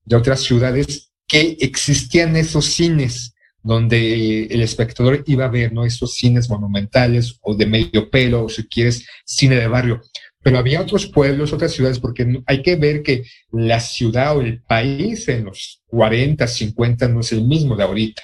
de 0.04 0.16
otras 0.16 0.40
ciudades 0.40 1.10
que 1.26 1.56
existían 1.60 2.36
esos 2.36 2.66
cines 2.66 3.34
donde 3.62 4.44
el 4.44 4.62
espectador 4.62 5.22
iba 5.26 5.44
a 5.44 5.50
ver, 5.50 5.72
¿no? 5.72 5.84
Esos 5.84 6.14
cines 6.14 6.48
monumentales 6.48 7.38
o 7.42 7.54
de 7.54 7.66
medio 7.66 8.10
pelo, 8.10 8.44
o 8.44 8.48
si 8.48 8.66
quieres, 8.66 9.06
cine 9.24 9.56
de 9.56 9.68
barrio. 9.68 10.00
Pero 10.42 10.58
había 10.58 10.80
otros 10.80 11.06
pueblos, 11.06 11.52
otras 11.52 11.72
ciudades, 11.72 11.98
porque 11.98 12.42
hay 12.46 12.62
que 12.62 12.76
ver 12.76 13.02
que 13.02 13.24
la 13.52 13.80
ciudad 13.80 14.36
o 14.36 14.40
el 14.40 14.62
país 14.62 15.28
en 15.28 15.44
los 15.44 15.82
40, 15.86 16.46
50 16.46 17.08
no 17.08 17.20
es 17.20 17.32
el 17.32 17.44
mismo 17.44 17.76
de 17.76 17.84
ahorita. 17.84 18.22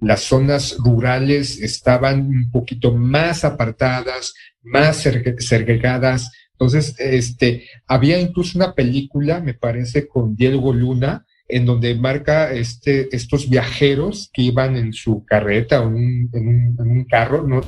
Las 0.00 0.22
zonas 0.22 0.76
rurales 0.78 1.60
estaban 1.60 2.20
un 2.26 2.50
poquito 2.50 2.94
más 2.94 3.44
apartadas, 3.44 4.32
más 4.62 5.06
segregadas. 5.38 6.30
Entonces, 6.52 6.94
este, 6.98 7.68
había 7.86 8.18
incluso 8.18 8.56
una 8.56 8.74
película, 8.74 9.40
me 9.40 9.52
parece, 9.52 10.08
con 10.08 10.34
Diego 10.34 10.72
Luna, 10.72 11.26
en 11.50 11.66
donde 11.66 11.94
marca 11.94 12.52
este, 12.52 13.14
estos 13.14 13.48
viajeros 13.48 14.30
que 14.32 14.42
iban 14.42 14.76
en 14.76 14.92
su 14.92 15.24
carreta 15.24 15.82
o 15.82 15.88
en 15.88 16.30
un, 16.78 17.04
carro, 17.08 17.46
no, 17.46 17.60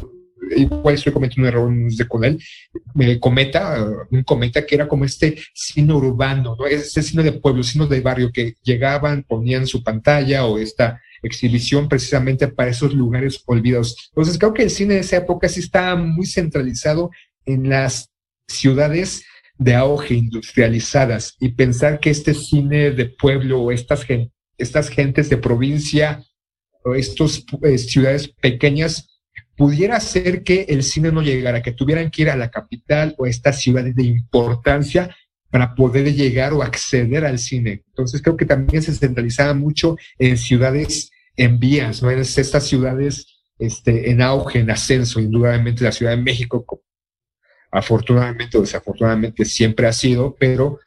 igual 0.57 0.95
estoy 0.95 1.13
cometiendo 1.13 1.49
un 1.49 1.55
error 1.55 1.93
de 1.97 2.09
con 2.09 2.25
él, 2.25 2.43
me 2.95 3.19
cometa, 3.19 3.85
un 4.11 4.23
cometa 4.23 4.65
que 4.65 4.75
era 4.75 4.89
como 4.89 5.05
este 5.05 5.39
cine 5.55 5.93
urbano, 5.93 6.57
¿no? 6.59 6.67
este 6.67 7.03
cine 7.03 7.23
de 7.23 7.33
pueblo, 7.33 7.63
cine 7.63 7.87
de 7.87 8.01
barrio 8.01 8.31
que 8.33 8.55
llegaban, 8.63 9.25
ponían 9.25 9.67
su 9.67 9.83
pantalla 9.83 10.47
o 10.47 10.59
esta 10.59 11.01
exhibición 11.23 11.89
precisamente 11.89 12.49
para 12.49 12.71
esos 12.71 12.95
lugares 12.95 13.43
olvidados. 13.47 14.11
Entonces 14.11 14.39
creo 14.39 14.53
que 14.53 14.65
el 14.65 14.71
cine 14.71 14.95
de 14.95 15.01
esa 15.01 15.19
época 15.19 15.49
sí 15.49 15.61
estaba 15.61 15.97
muy 15.97 16.27
centralizado 16.27 17.11
en 17.47 17.69
las 17.69 18.11
ciudades 18.49 19.25
de 19.63 19.75
auge 19.75 20.15
industrializadas 20.15 21.37
y 21.41 21.51
pensar 21.51 22.01
que 22.01 22.11
este 22.11 22.35
cine 22.35 22.91
de 22.91 23.07
pueblo 23.07 23.63
o 23.63 23.73
estas, 23.73 24.07
estas 24.59 24.89
gentes 24.89 25.29
de 25.29 25.37
provincia 25.37 26.23
o 26.85 26.95
estas 26.95 27.45
eh, 27.63 27.79
ciudades 27.79 28.29
pequeñas 28.29 29.21
pudiera 29.57 30.01
ser 30.01 30.43
que 30.43 30.67
el 30.69 30.83
cine 30.83 31.13
no 31.13 31.23
llegara, 31.23 31.63
que 31.63 31.73
tuvieran 31.73 32.11
que 32.11 32.23
ir 32.23 32.31
a 32.31 32.37
la 32.37 32.51
capital 32.51 33.15
o 33.19 33.25
a 33.25 33.29
estas 33.29 33.61
ciudades 33.61 33.95
de 33.95 34.05
importancia 34.05 35.15
para 35.51 35.75
poder 35.75 36.13
llegar 36.15 36.53
o 36.55 36.63
acceder 36.63 37.25
al 37.25 37.39
cine. 37.39 37.83
Entonces 37.89 38.23
creo 38.23 38.37
que 38.37 38.47
también 38.47 38.83
se 38.83 38.95
centralizaba 38.95 39.55
mucho 39.55 39.97
en 40.19 40.39
ciudades 40.39 41.11
en 41.37 41.59
vías, 41.59 42.03
¿no? 42.03 42.11
En 42.11 42.19
estas 42.19 42.67
ciudades 42.67 43.27
este, 43.59 44.11
en 44.11 44.23
auge, 44.23 44.61
en 44.61 44.71
ascenso, 44.71 45.21
indudablemente 45.21 45.85
la 45.85 45.93
Ciudad 45.93 46.13
de 46.13 46.23
México 46.23 46.65
afortunadamente 47.73 48.59
o 48.59 48.61
desafortunadamente 48.61 49.45
siempre 49.45 49.87
ha 49.87 49.93
sido, 49.93 50.37
pero 50.39 50.79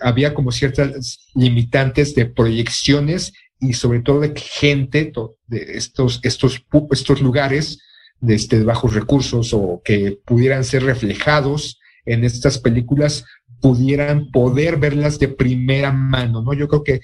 había 0.00 0.34
como 0.34 0.52
ciertas 0.52 1.18
limitantes 1.34 2.14
de 2.14 2.26
proyecciones 2.26 3.32
y 3.60 3.72
sobre 3.72 4.00
todo 4.00 4.20
de 4.20 4.34
gente 4.36 5.10
de 5.46 5.66
estos, 5.74 6.20
estos, 6.22 6.64
estos 6.90 7.20
lugares 7.20 7.78
de, 8.20 8.34
este, 8.34 8.62
bajos 8.62 8.94
recursos 8.94 9.52
o 9.52 9.80
que 9.84 10.18
pudieran 10.24 10.64
ser 10.64 10.84
reflejados 10.84 11.78
en 12.04 12.24
estas 12.24 12.58
películas 12.58 13.24
pudieran 13.60 14.30
poder 14.30 14.76
verlas 14.76 15.18
de 15.18 15.28
primera 15.28 15.90
mano, 15.90 16.42
¿no? 16.42 16.52
Yo 16.52 16.68
creo 16.68 16.84
que 16.84 17.00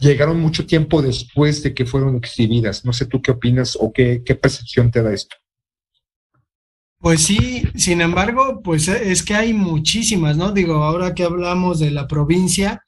llegaron 0.00 0.40
mucho 0.40 0.64
tiempo 0.64 1.02
después 1.02 1.62
de 1.62 1.74
que 1.74 1.84
fueron 1.84 2.16
exhibidas. 2.16 2.86
No 2.86 2.94
sé 2.94 3.04
tú 3.04 3.20
qué 3.20 3.32
opinas 3.32 3.76
o 3.78 3.92
qué, 3.92 4.22
qué 4.24 4.34
percepción 4.34 4.90
te 4.90 5.02
da 5.02 5.12
esto. 5.12 5.36
Pues 7.00 7.22
sí, 7.22 7.62
sin 7.76 8.00
embargo, 8.00 8.60
pues 8.62 8.88
e, 8.88 9.12
es 9.12 9.22
que 9.22 9.34
hay 9.34 9.52
muchísimas, 9.54 10.36
¿no? 10.36 10.50
Digo, 10.52 10.82
ahora 10.82 11.14
que 11.14 11.22
hablamos 11.22 11.78
de 11.78 11.92
la 11.92 12.08
provincia, 12.08 12.82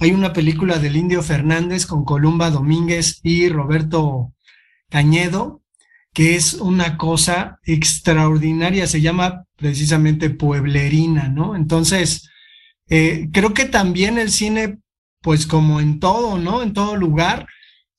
hay 0.00 0.12
una 0.12 0.32
película 0.32 0.78
del 0.78 0.96
Indio 0.96 1.22
Fernández 1.22 1.86
con 1.86 2.04
Columba 2.04 2.50
Domínguez 2.50 3.20
y 3.22 3.48
Roberto 3.48 4.32
Cañedo, 4.90 5.62
que 6.12 6.36
es 6.36 6.54
una 6.54 6.96
cosa 6.98 7.58
extraordinaria, 7.64 8.86
se 8.86 9.00
llama 9.00 9.44
precisamente 9.56 10.30
Pueblerina, 10.30 11.28
¿no? 11.28 11.56
Entonces, 11.56 12.28
eh, 12.88 13.28
creo 13.32 13.54
que 13.54 13.64
también 13.64 14.18
el 14.18 14.30
cine, 14.30 14.78
pues 15.22 15.46
como 15.46 15.80
en 15.80 16.00
todo, 16.00 16.38
¿no? 16.38 16.62
En 16.62 16.74
todo 16.74 16.96
lugar, 16.96 17.46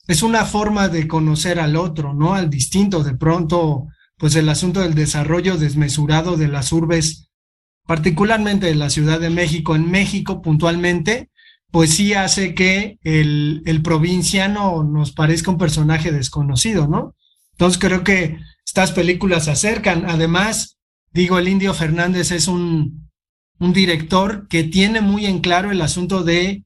es 0.07 0.21
una 0.21 0.45
forma 0.45 0.89
de 0.89 1.07
conocer 1.07 1.59
al 1.59 1.75
otro, 1.75 2.13
¿no? 2.13 2.35
Al 2.35 2.49
distinto, 2.49 3.03
de 3.03 3.15
pronto 3.17 3.87
pues 4.17 4.35
el 4.35 4.49
asunto 4.49 4.81
del 4.81 4.95
desarrollo 4.95 5.57
desmesurado 5.57 6.37
de 6.37 6.47
las 6.47 6.71
urbes, 6.71 7.29
particularmente 7.85 8.67
de 8.67 8.75
la 8.75 8.89
Ciudad 8.89 9.19
de 9.19 9.29
México, 9.29 9.75
en 9.75 9.91
México 9.91 10.41
puntualmente, 10.41 11.29
pues 11.71 11.93
sí 11.93 12.13
hace 12.13 12.55
que 12.55 12.97
el, 13.03 13.61
el 13.65 13.81
provinciano 13.81 14.83
nos 14.83 15.11
parezca 15.11 15.51
un 15.51 15.57
personaje 15.57 16.11
desconocido, 16.11 16.87
¿no? 16.87 17.15
Entonces 17.51 17.79
creo 17.79 18.03
que 18.03 18.39
estas 18.65 18.91
películas 18.91 19.45
se 19.45 19.51
acercan. 19.51 20.05
Además, 20.09 20.77
digo, 21.11 21.37
el 21.37 21.47
Indio 21.47 21.73
Fernández 21.73 22.31
es 22.31 22.47
un, 22.47 23.09
un 23.59 23.73
director 23.73 24.47
que 24.47 24.63
tiene 24.63 25.01
muy 25.01 25.25
en 25.25 25.39
claro 25.39 25.71
el 25.71 25.81
asunto 25.81 26.23
de 26.23 26.63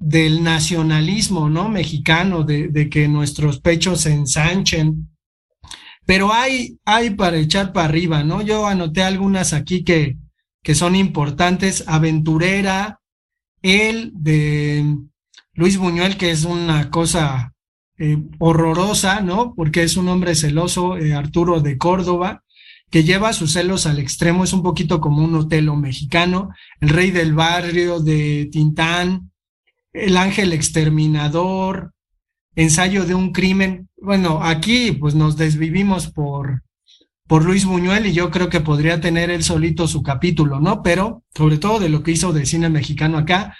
del 0.00 0.42
nacionalismo, 0.42 1.48
¿no? 1.48 1.68
Mexicano, 1.68 2.42
de, 2.42 2.68
de 2.68 2.90
que 2.90 3.08
nuestros 3.08 3.60
pechos 3.60 4.02
se 4.02 4.12
ensanchen, 4.12 5.13
pero 6.06 6.32
hay, 6.32 6.78
hay 6.84 7.10
para 7.10 7.38
echar 7.38 7.72
para 7.72 7.88
arriba, 7.88 8.24
¿no? 8.24 8.42
Yo 8.42 8.66
anoté 8.66 9.02
algunas 9.02 9.52
aquí 9.52 9.84
que, 9.84 10.16
que 10.62 10.74
son 10.74 10.96
importantes. 10.96 11.84
Aventurera, 11.86 13.00
el 13.62 14.12
de 14.14 14.96
Luis 15.54 15.78
Buñuel, 15.78 16.16
que 16.16 16.30
es 16.30 16.44
una 16.44 16.90
cosa 16.90 17.54
eh, 17.96 18.18
horrorosa, 18.38 19.20
¿no? 19.20 19.54
Porque 19.54 19.82
es 19.82 19.96
un 19.96 20.08
hombre 20.08 20.34
celoso, 20.34 20.96
eh, 20.96 21.14
Arturo 21.14 21.60
de 21.60 21.78
Córdoba, 21.78 22.42
que 22.90 23.04
lleva 23.04 23.32
sus 23.32 23.52
celos 23.52 23.86
al 23.86 23.98
extremo, 23.98 24.44
es 24.44 24.52
un 24.52 24.62
poquito 24.62 25.00
como 25.00 25.24
un 25.24 25.34
Otelo 25.34 25.76
mexicano, 25.76 26.50
el 26.80 26.90
rey 26.90 27.10
del 27.10 27.34
barrio 27.34 28.00
de 28.00 28.48
Tintán, 28.52 29.30
el 29.92 30.16
ángel 30.16 30.52
exterminador, 30.52 31.92
ensayo 32.56 33.04
de 33.04 33.14
un 33.14 33.32
crimen. 33.32 33.88
Bueno, 34.04 34.40
aquí 34.42 34.92
pues 34.92 35.14
nos 35.14 35.38
desvivimos 35.38 36.08
por, 36.08 36.62
por 37.26 37.42
Luis 37.42 37.64
Buñuel 37.64 38.04
y 38.04 38.12
yo 38.12 38.30
creo 38.30 38.50
que 38.50 38.60
podría 38.60 39.00
tener 39.00 39.30
él 39.30 39.42
solito 39.42 39.88
su 39.88 40.02
capítulo, 40.02 40.60
¿no? 40.60 40.82
Pero 40.82 41.22
sobre 41.34 41.56
todo 41.56 41.80
de 41.80 41.88
lo 41.88 42.02
que 42.02 42.10
hizo 42.10 42.34
de 42.34 42.44
cine 42.44 42.68
mexicano 42.68 43.16
acá, 43.16 43.56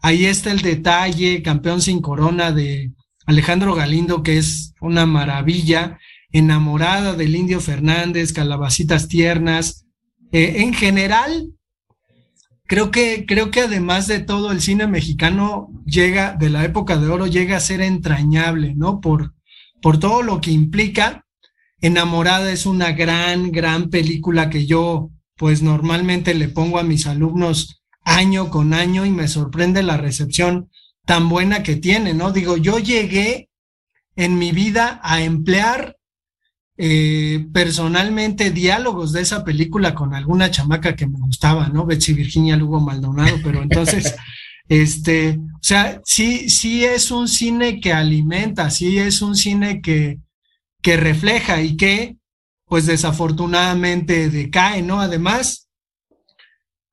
ahí 0.00 0.26
está 0.26 0.52
el 0.52 0.60
detalle, 0.60 1.42
campeón 1.42 1.82
sin 1.82 2.00
corona 2.00 2.52
de 2.52 2.92
Alejandro 3.26 3.74
Galindo, 3.74 4.22
que 4.22 4.38
es 4.38 4.72
una 4.80 5.04
maravilla, 5.04 5.98
enamorada 6.30 7.14
del 7.14 7.34
Indio 7.34 7.60
Fernández, 7.60 8.32
calabacitas 8.32 9.08
tiernas. 9.08 9.84
Eh, 10.30 10.62
en 10.62 10.74
general, 10.74 11.54
creo 12.68 12.92
que, 12.92 13.26
creo 13.26 13.50
que 13.50 13.62
además 13.62 14.06
de 14.06 14.20
todo, 14.20 14.52
el 14.52 14.60
cine 14.60 14.86
mexicano 14.86 15.72
llega, 15.84 16.34
de 16.34 16.50
la 16.50 16.64
época 16.64 16.98
de 16.98 17.08
oro, 17.08 17.26
llega 17.26 17.56
a 17.56 17.60
ser 17.60 17.80
entrañable, 17.80 18.76
¿no? 18.76 19.00
Por, 19.00 19.34
por 19.80 19.98
todo 19.98 20.22
lo 20.22 20.40
que 20.40 20.50
implica. 20.50 21.24
Enamorada 21.80 22.50
es 22.50 22.66
una 22.66 22.92
gran, 22.92 23.52
gran 23.52 23.90
película 23.90 24.50
que 24.50 24.66
yo, 24.66 25.10
pues 25.36 25.62
normalmente 25.62 26.34
le 26.34 26.48
pongo 26.48 26.78
a 26.78 26.82
mis 26.82 27.06
alumnos 27.06 27.82
año 28.02 28.50
con 28.50 28.74
año 28.74 29.04
y 29.04 29.10
me 29.10 29.28
sorprende 29.28 29.82
la 29.82 29.96
recepción 29.96 30.70
tan 31.04 31.28
buena 31.28 31.62
que 31.62 31.76
tiene, 31.76 32.14
¿no? 32.14 32.32
Digo, 32.32 32.56
yo 32.56 32.78
llegué 32.78 33.48
en 34.16 34.38
mi 34.38 34.52
vida 34.52 35.00
a 35.02 35.22
emplear 35.22 35.96
eh, 36.76 37.46
personalmente 37.52 38.50
diálogos 38.50 39.12
de 39.12 39.22
esa 39.22 39.44
película 39.44 39.94
con 39.94 40.14
alguna 40.14 40.50
chamaca 40.50 40.94
que 40.94 41.06
me 41.06 41.18
gustaba, 41.18 41.68
¿no? 41.68 41.86
Betsy 41.86 42.14
Virginia 42.14 42.56
Lugo 42.56 42.80
Maldonado, 42.80 43.38
pero 43.42 43.62
entonces, 43.62 44.14
este, 44.68 45.38
o 45.38 45.62
sea, 45.62 46.00
sí, 46.04 46.50
sí 46.50 46.84
es 46.84 47.10
un 47.10 47.28
cine 47.28 47.80
que 47.80 47.92
alimenta, 47.92 48.70
sí 48.70 48.98
es 48.98 49.22
un 49.22 49.34
cine 49.34 49.80
que, 49.80 50.18
que 50.82 50.96
refleja 50.96 51.62
y 51.62 51.76
que, 51.76 52.16
pues 52.66 52.86
desafortunadamente 52.86 54.28
decae, 54.28 54.82
¿no? 54.82 55.00
Además, 55.00 55.68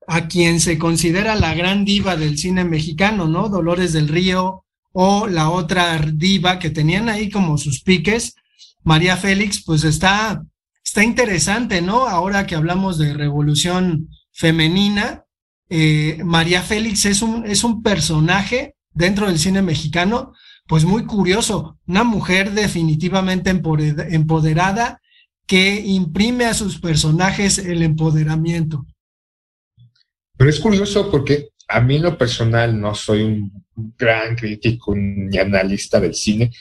a 0.08 0.28
quien 0.28 0.60
se 0.60 0.78
considera 0.78 1.36
la 1.36 1.54
gran 1.54 1.84
diva 1.84 2.16
del 2.16 2.38
cine 2.38 2.64
mexicano, 2.64 3.28
¿no? 3.28 3.50
Dolores 3.50 3.92
del 3.92 4.08
Río 4.08 4.66
o 4.94 5.28
la 5.28 5.50
otra 5.50 6.00
diva 6.00 6.60
que 6.60 6.70
tenían 6.70 7.10
ahí 7.10 7.30
como 7.30 7.58
sus 7.58 7.82
piques, 7.82 8.36
María 8.84 9.18
Félix, 9.18 9.64
pues 9.64 9.84
está, 9.84 10.46
está 10.84 11.04
interesante, 11.04 11.82
¿no? 11.82 12.08
Ahora 12.08 12.46
que 12.46 12.56
hablamos 12.56 12.98
de 12.98 13.14
revolución 13.14 14.10
femenina, 14.32 15.25
eh, 15.70 16.22
María 16.24 16.62
Félix 16.62 17.06
es 17.06 17.22
un, 17.22 17.46
es 17.46 17.64
un 17.64 17.82
personaje 17.82 18.76
dentro 18.94 19.28
del 19.28 19.40
cine 19.40 19.62
mexicano, 19.62 20.34
pues 20.68 20.86
muy 20.86 21.06
curioso, 21.06 21.78
una 21.86 22.04
mujer 22.04 22.52
definitivamente 22.52 23.50
empoderada 23.50 25.02
que 25.46 25.80
imprime 25.80 26.46
a 26.46 26.54
sus 26.54 26.80
personajes 26.80 27.60
el 27.60 27.84
empoderamiento. 27.84 28.86
Pero 30.38 30.50
es 30.50 30.60
curioso 30.60 31.12
porque 31.12 31.50
a 31.68 31.82
mí 31.82 31.98
en 31.98 32.04
lo 32.04 32.18
personal 32.18 32.80
no 32.80 32.96
soy 32.96 33.24
un 33.24 33.66
gran 33.98 34.36
crítico 34.36 34.96
ni 34.96 35.38
analista 35.38 36.00
del 36.00 36.16
cine. 36.16 36.52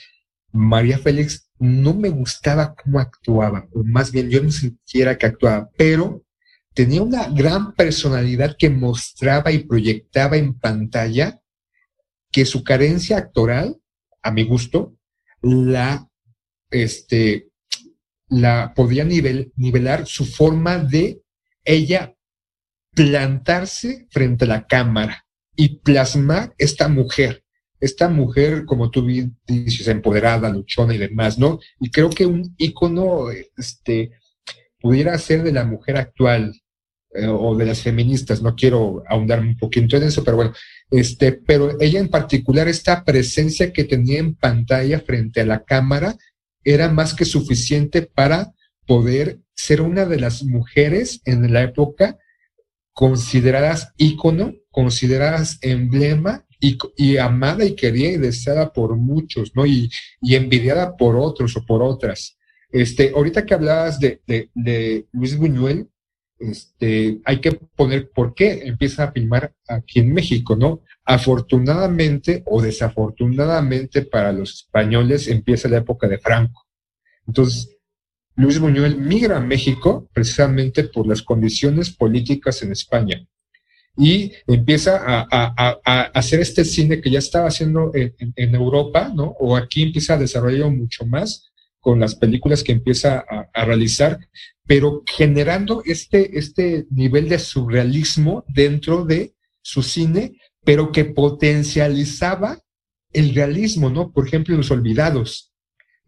María 0.51 0.97
Félix 0.97 1.49
no 1.57 1.93
me 1.93 2.09
gustaba 2.09 2.75
cómo 2.75 2.99
actuaba, 2.99 3.67
o 3.73 3.83
más 3.83 4.11
bien 4.11 4.29
yo 4.29 4.43
no 4.43 4.51
sintiera 4.51 5.17
que 5.17 5.25
actuaba, 5.25 5.69
pero 5.77 6.24
tenía 6.75 7.01
una 7.01 7.29
gran 7.29 7.73
personalidad 7.73 8.55
que 8.59 8.69
mostraba 8.69 9.51
y 9.51 9.63
proyectaba 9.63 10.35
en 10.35 10.59
pantalla 10.59 11.41
que 12.31 12.45
su 12.45 12.63
carencia 12.63 13.17
actoral, 13.17 13.77
a 14.21 14.29
mi 14.29 14.43
gusto, 14.43 14.97
la, 15.41 16.09
este, 16.69 17.49
la 18.27 18.73
podía 18.75 19.05
nivel, 19.05 19.53
nivelar 19.55 20.05
su 20.05 20.25
forma 20.25 20.77
de 20.77 21.21
ella 21.63 22.13
plantarse 22.93 24.07
frente 24.11 24.43
a 24.43 24.49
la 24.49 24.67
cámara 24.67 25.25
y 25.55 25.77
plasmar 25.79 26.53
esta 26.57 26.89
mujer, 26.89 27.45
esta 27.79 28.09
mujer, 28.09 28.65
como 28.65 28.91
tú 28.91 29.07
dices, 29.47 29.87
empoderada, 29.87 30.49
luchona 30.49 30.93
y 30.93 30.97
demás, 30.97 31.39
¿no? 31.39 31.59
Y 31.79 31.89
creo 31.89 32.09
que 32.09 32.25
un 32.25 32.53
icono, 32.57 33.29
este, 33.31 34.11
pudiera 34.79 35.17
ser 35.17 35.43
de 35.43 35.53
la 35.53 35.63
mujer 35.63 35.95
actual, 35.95 36.53
eh, 37.15 37.27
o 37.27 37.55
de 37.55 37.65
las 37.65 37.81
feministas, 37.81 38.41
no 38.41 38.55
quiero 38.55 39.03
ahondar 39.07 39.39
un 39.39 39.57
poquito 39.57 39.97
en 39.97 40.03
eso, 40.03 40.23
pero 40.23 40.37
bueno, 40.37 40.53
este, 40.91 41.31
pero 41.31 41.79
ella 41.79 41.99
en 41.99 42.09
particular, 42.09 42.67
esta 42.67 43.03
presencia 43.03 43.71
que 43.71 43.83
tenía 43.83 44.19
en 44.19 44.35
pantalla 44.35 44.99
frente 44.99 45.41
a 45.41 45.45
la 45.45 45.63
cámara 45.63 46.15
era 46.63 46.89
más 46.89 47.13
que 47.13 47.25
suficiente 47.25 48.01
para 48.01 48.53
poder 48.85 49.39
ser 49.53 49.81
una 49.81 50.05
de 50.05 50.19
las 50.19 50.43
mujeres 50.43 51.21
en 51.25 51.51
la 51.53 51.63
época 51.63 52.17
consideradas 52.93 53.93
ícono, 53.97 54.53
consideradas 54.71 55.59
emblema 55.61 56.45
y, 56.59 56.77
y, 56.95 57.17
amada 57.17 57.65
y 57.65 57.75
querida 57.75 58.09
y 58.09 58.17
deseada 58.17 58.71
por 58.71 58.95
muchos, 58.95 59.55
¿no? 59.55 59.65
Y, 59.65 59.89
y, 60.21 60.35
envidiada 60.35 60.95
por 60.95 61.15
otros 61.15 61.55
o 61.57 61.65
por 61.65 61.83
otras. 61.83 62.37
Este, 62.71 63.11
ahorita 63.13 63.45
que 63.45 63.53
hablabas 63.53 63.99
de, 63.99 64.21
de, 64.25 64.49
de 64.53 65.07
Luis 65.11 65.37
Buñuel, 65.37 65.89
este, 66.39 67.21
hay 67.23 67.39
que 67.39 67.53
poner 67.53 68.09
por 68.11 68.33
qué 68.33 68.63
empieza 68.65 69.05
a 69.05 69.11
filmar 69.11 69.53
aquí 69.67 69.99
en 69.99 70.13
México, 70.13 70.55
¿no? 70.55 70.81
Afortunadamente 71.05 72.43
o 72.45 72.61
desafortunadamente 72.61 74.01
para 74.01 74.33
los 74.33 74.53
españoles 74.53 75.27
empieza 75.27 75.69
la 75.69 75.77
época 75.77 76.07
de 76.07 76.17
Franco. 76.17 76.65
Entonces, 77.27 77.77
Luis 78.35 78.59
Buñuel 78.59 78.97
migra 78.97 79.37
a 79.37 79.41
México 79.41 80.09
precisamente 80.13 80.83
por 80.83 81.07
las 81.07 81.21
condiciones 81.21 81.89
políticas 81.89 82.61
en 82.63 82.71
España 82.73 83.25
y 83.97 84.33
empieza 84.45 85.01
a, 85.05 86.09
hacer 86.13 86.41
este 86.41 86.65
cine 86.65 86.99
que 86.99 87.09
ya 87.09 87.19
estaba 87.19 87.47
haciendo 87.47 87.91
en, 87.93 88.13
en, 88.35 88.55
Europa, 88.55 89.09
¿no? 89.13 89.35
O 89.39 89.55
aquí 89.55 89.83
empieza 89.83 90.15
a 90.15 90.17
desarrollar 90.17 90.69
mucho 90.69 91.05
más 91.05 91.53
con 91.85 91.99
las 91.99 92.15
películas 92.15 92.63
que 92.63 92.71
empieza 92.71 93.23
a, 93.53 93.63
realizar, 93.63 94.17
pero 94.65 95.03
generando 95.05 95.83
este, 95.85 96.39
este 96.39 96.87
nivel 96.89 97.29
de 97.29 97.37
surrealismo 97.37 98.43
dentro 98.47 99.05
de 99.05 99.35
su 99.61 99.83
cine, 99.83 100.35
pero 100.63 100.91
que 100.91 101.05
potencializaba 101.05 102.57
el 103.13 103.35
realismo, 103.35 103.91
¿no? 103.91 104.11
Por 104.11 104.27
ejemplo, 104.27 104.57
Los 104.57 104.71
Olvidados. 104.71 105.53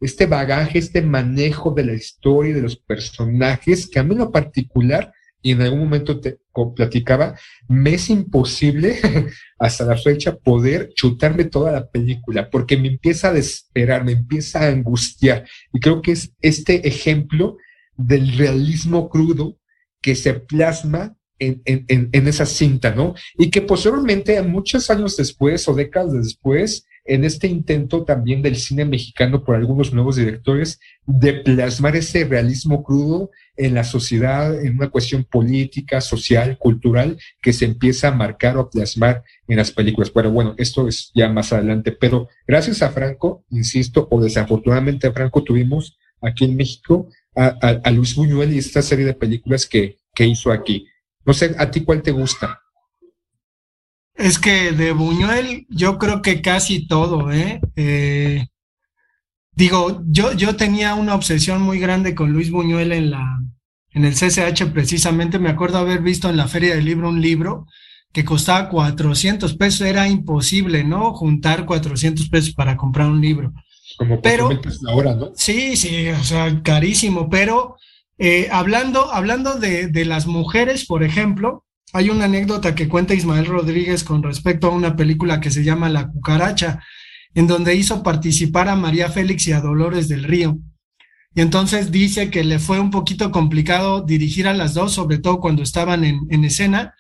Este 0.02 0.26
bagaje, 0.26 0.80
este 0.80 1.04
manejo 1.04 1.70
de 1.70 1.86
la 1.86 1.94
historia 1.94 2.50
y 2.50 2.56
de 2.56 2.64
los 2.64 2.78
personajes, 2.78 3.88
que 3.88 4.00
a 4.00 4.04
mí 4.04 4.14
en 4.14 4.22
lo 4.22 4.32
particular 4.32 5.14
y 5.42 5.52
en 5.52 5.62
algún 5.62 5.80
momento 5.80 6.20
te 6.20 6.40
platicaba, 6.76 7.38
me 7.68 7.94
es 7.94 8.10
imposible 8.10 9.00
hasta 9.60 9.86
la 9.86 9.98
fecha 9.98 10.36
poder 10.36 10.90
chutarme 10.96 11.46
toda 11.46 11.72
la 11.72 11.90
película 11.90 12.50
porque 12.50 12.78
me 12.78 12.88
empieza 12.88 13.30
a 13.30 13.34
desesperar, 13.34 14.04
me 14.04 14.14
empieza 14.14 14.62
a 14.62 14.68
angustiar. 14.68 15.48
Y 15.72 15.80
creo 15.80 16.02
que 16.02 16.14
es 16.14 16.34
este 16.42 16.88
ejemplo 16.88 17.58
del 17.96 18.38
realismo 18.38 19.10
crudo 19.10 19.58
que 20.02 20.16
se 20.16 20.34
plasma 20.34 21.16
en, 21.40 21.62
en, 21.66 22.10
en, 22.12 22.28
esa 22.28 22.48
cinta, 22.48 22.96
¿no? 22.96 23.14
Y 23.38 23.52
que 23.52 23.62
posteriormente, 23.62 24.42
muchos 24.42 24.90
años 24.90 25.18
después 25.18 25.68
o 25.68 25.76
décadas 25.76 26.14
después, 26.14 26.87
en 27.08 27.24
este 27.24 27.48
intento 27.48 28.04
también 28.04 28.42
del 28.42 28.58
cine 28.58 28.86
mexicano 28.86 29.44
por 29.44 29.56
algunos 29.56 29.94
nuevos 29.94 30.18
directores 30.18 30.80
de 31.06 31.34
plasmar 31.34 31.96
ese 31.96 32.26
realismo 32.26 32.84
crudo 32.84 33.32
en 33.56 33.74
la 33.74 33.84
sociedad, 33.84 34.64
en 34.64 34.76
una 34.76 34.90
cuestión 34.90 35.24
política, 35.24 36.02
social, 36.02 36.58
cultural, 36.58 37.18
que 37.42 37.54
se 37.54 37.66
empieza 37.66 38.10
a 38.10 38.16
marcar 38.16 38.58
o 38.58 38.62
a 38.62 38.70
plasmar 38.70 39.24
en 39.48 39.58
las 39.58 39.72
películas. 39.72 40.12
Pero 40.12 40.32
bueno, 40.32 40.54
esto 40.58 40.88
es 40.88 41.12
ya 41.16 41.30
más 41.30 41.54
adelante. 41.54 41.92
Pero 41.94 42.28
gracias 42.46 42.82
a 42.82 42.92
Franco, 42.92 43.46
insisto, 43.50 44.08
o 44.12 44.22
desafortunadamente 44.22 45.08
a 45.08 45.14
Franco, 45.14 45.44
tuvimos 45.44 45.98
aquí 46.22 46.46
en 46.46 46.56
México 46.56 47.10
a, 47.36 47.92
Luis 47.92 48.16
Buñuel 48.16 48.54
y 48.54 48.58
esta 48.58 48.82
serie 48.82 49.06
de 49.06 49.14
películas 49.14 49.66
que, 49.66 49.98
que 50.14 50.26
hizo 50.26 50.52
aquí. 50.52 50.88
No 51.26 51.34
sé, 51.34 51.56
¿a 51.58 51.72
ti 51.72 51.82
cuál 51.82 52.02
te 52.02 52.12
gusta? 52.12 52.62
Es 54.18 54.40
que 54.40 54.72
de 54.72 54.92
Buñuel 54.92 55.68
yo 55.70 56.00
creo 56.00 56.22
que 56.22 56.42
casi 56.42 56.88
todo, 56.88 57.32
¿eh? 57.32 57.62
¿eh? 57.76 58.48
digo, 59.52 60.02
yo, 60.08 60.34
yo 60.34 60.56
tenía 60.56 60.96
una 60.96 61.14
obsesión 61.14 61.62
muy 61.62 61.80
grande 61.80 62.16
con 62.16 62.34
Luis 62.34 62.50
Buñuel 62.50 62.92
en 62.92 63.12
la 63.12 63.40
en 63.92 64.06
el 64.06 64.14
CCH 64.14 64.72
precisamente, 64.74 65.40
me 65.40 65.50
acuerdo 65.50 65.80
haber 65.80 66.02
visto 66.02 66.30
en 66.30 66.38
la 66.38 66.48
feria 66.48 66.76
del 66.76 66.86
libro 66.86 67.10
un 67.10 67.22
libro 67.22 67.66
que 68.14 68.26
costaba 68.26 68.70
400 68.70 69.56
pesos, 69.56 69.82
era 69.82 70.08
imposible, 70.08 70.84
¿no? 70.84 71.14
Juntar 71.14 71.66
400 71.66 72.30
pesos 72.30 72.54
para 72.54 72.78
comprar 72.78 73.08
un 73.08 73.22
libro. 73.22 73.54
Como 73.98 74.22
pero 74.22 74.50
ahora, 74.88 75.16
¿no? 75.16 75.32
Sí, 75.36 75.76
sí, 75.76 76.10
o 76.10 76.24
sea, 76.24 76.62
carísimo, 76.64 77.30
pero 77.30 77.76
eh, 78.18 78.50
hablando, 78.52 79.12
hablando 79.12 79.56
de, 79.56 79.88
de 79.88 80.06
las 80.06 80.28
mujeres, 80.28 80.86
por 80.86 81.04
ejemplo, 81.04 81.66
hay 81.94 82.10
una 82.10 82.26
anécdota 82.26 82.76
que 82.76 82.88
cuenta 82.88 83.14
Ismael 83.14 83.46
Rodríguez 83.46 84.04
con 84.04 84.22
respecto 84.22 84.68
a 84.68 84.72
una 84.72 84.96
película 84.96 85.40
que 85.40 85.52
se 85.52 85.64
llama 85.64 85.90
La 85.90 86.08
cucaracha, 86.08 86.84
en 87.34 87.48
donde 87.48 87.76
hizo 87.76 88.04
participar 88.04 88.68
a 88.68 88.76
María 88.76 89.10
Félix 89.10 89.48
y 89.48 89.54
a 89.54 89.62
Dolores 89.62 90.08
del 90.08 90.24
Río. 90.24 90.58
Y 91.34 91.42
entonces 91.42 91.92
dice 91.92 92.30
que 92.30 92.44
le 92.44 92.60
fue 92.60 92.80
un 92.80 92.90
poquito 92.92 93.32
complicado 93.32 94.02
dirigir 94.02 94.48
a 94.48 94.54
las 94.54 94.74
dos, 94.74 94.94
sobre 94.94 95.20
todo 95.20 95.40
cuando 95.40 95.62
estaban 95.62 96.04
en, 96.04 96.44
escena, 96.44 96.96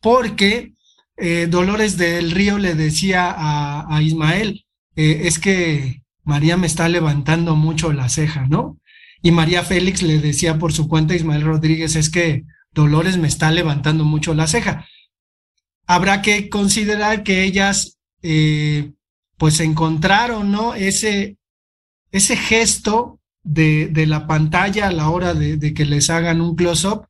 porque 0.00 0.72
eh, 1.16 1.46
Dolores 1.48 1.96
del 1.98 2.30
Río 2.30 2.58
le 2.58 2.74
decía 2.74 3.34
a, 3.36 4.02
Ismael, 4.02 4.64
eh, 4.96 5.22
es 5.24 5.38
que 5.38 6.02
María 6.24 6.56
me 6.56 6.66
está 6.66 6.88
levantando 6.88 7.54
mucho 7.54 7.92
la 7.92 8.08
ceja, 8.08 8.46
¿no? 8.48 8.78
Y 9.22 9.30
María 9.30 9.62
Félix 9.62 10.02
le 10.02 10.18
decía 10.18 10.58
por 10.58 10.72
su 10.72 10.88
cuenta 10.88 11.12
a 11.12 11.16
Ismael 11.16 11.42
Rodríguez, 11.42 11.94
es 11.94 12.10
que 12.10 12.44
Dolores 12.74 13.18
me 13.18 13.28
está 13.28 13.50
levantando 13.50 14.04
mucho 14.04 14.34
la 14.34 14.46
ceja. 14.46 14.86
Habrá 15.86 16.22
que 16.22 16.48
considerar 16.48 17.22
que 17.22 17.44
ellas 17.44 17.98
eh, 18.22 18.92
pues 19.36 19.60
encontraron, 19.60 20.52
¿no? 20.52 20.74
Ese, 20.74 21.36
ese 22.12 22.36
gesto 22.36 23.20
de, 23.42 23.88
de, 23.88 24.06
la 24.06 24.26
pantalla 24.26 24.86
a 24.86 24.92
la 24.92 25.10
hora 25.10 25.34
de, 25.34 25.74
que 25.74 25.84
les 25.84 26.10
hagan 26.10 26.40
un 26.40 26.54
close-up 26.54 27.08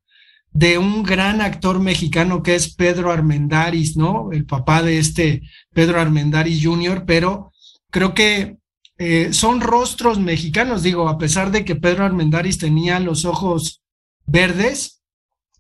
de 0.50 0.78
un 0.78 1.02
gran 1.02 1.40
actor 1.40 1.80
mexicano 1.80 2.42
que 2.42 2.54
es 2.54 2.74
Pedro 2.74 3.12
Armendaris, 3.12 3.96
¿no? 3.96 4.32
El 4.32 4.46
papá 4.46 4.82
de 4.82 4.98
este 4.98 5.42
Pedro 5.74 6.00
Armendaris 6.00 6.64
Jr., 6.64 7.04
pero 7.06 7.52
creo 7.90 8.14
que 8.14 8.56
eh, 8.98 9.32
son 9.32 9.60
rostros 9.60 10.18
mexicanos, 10.18 10.82
digo, 10.82 11.08
a 11.08 11.18
pesar 11.18 11.50
de 11.50 11.64
que 11.64 11.76
Pedro 11.76 12.04
Armendaris 12.04 12.58
tenía 12.58 12.98
los 13.00 13.24
ojos 13.24 13.82
verdes, 14.24 15.01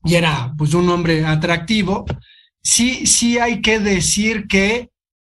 y 0.04 0.14
era 0.14 0.54
pues 0.56 0.74
un 0.74 0.88
hombre 0.88 1.24
atractivo, 1.24 2.04
sí, 2.62 3.06
sí 3.06 3.38
hay 3.38 3.60
que 3.60 3.78
decir 3.78 4.46
que 4.48 4.90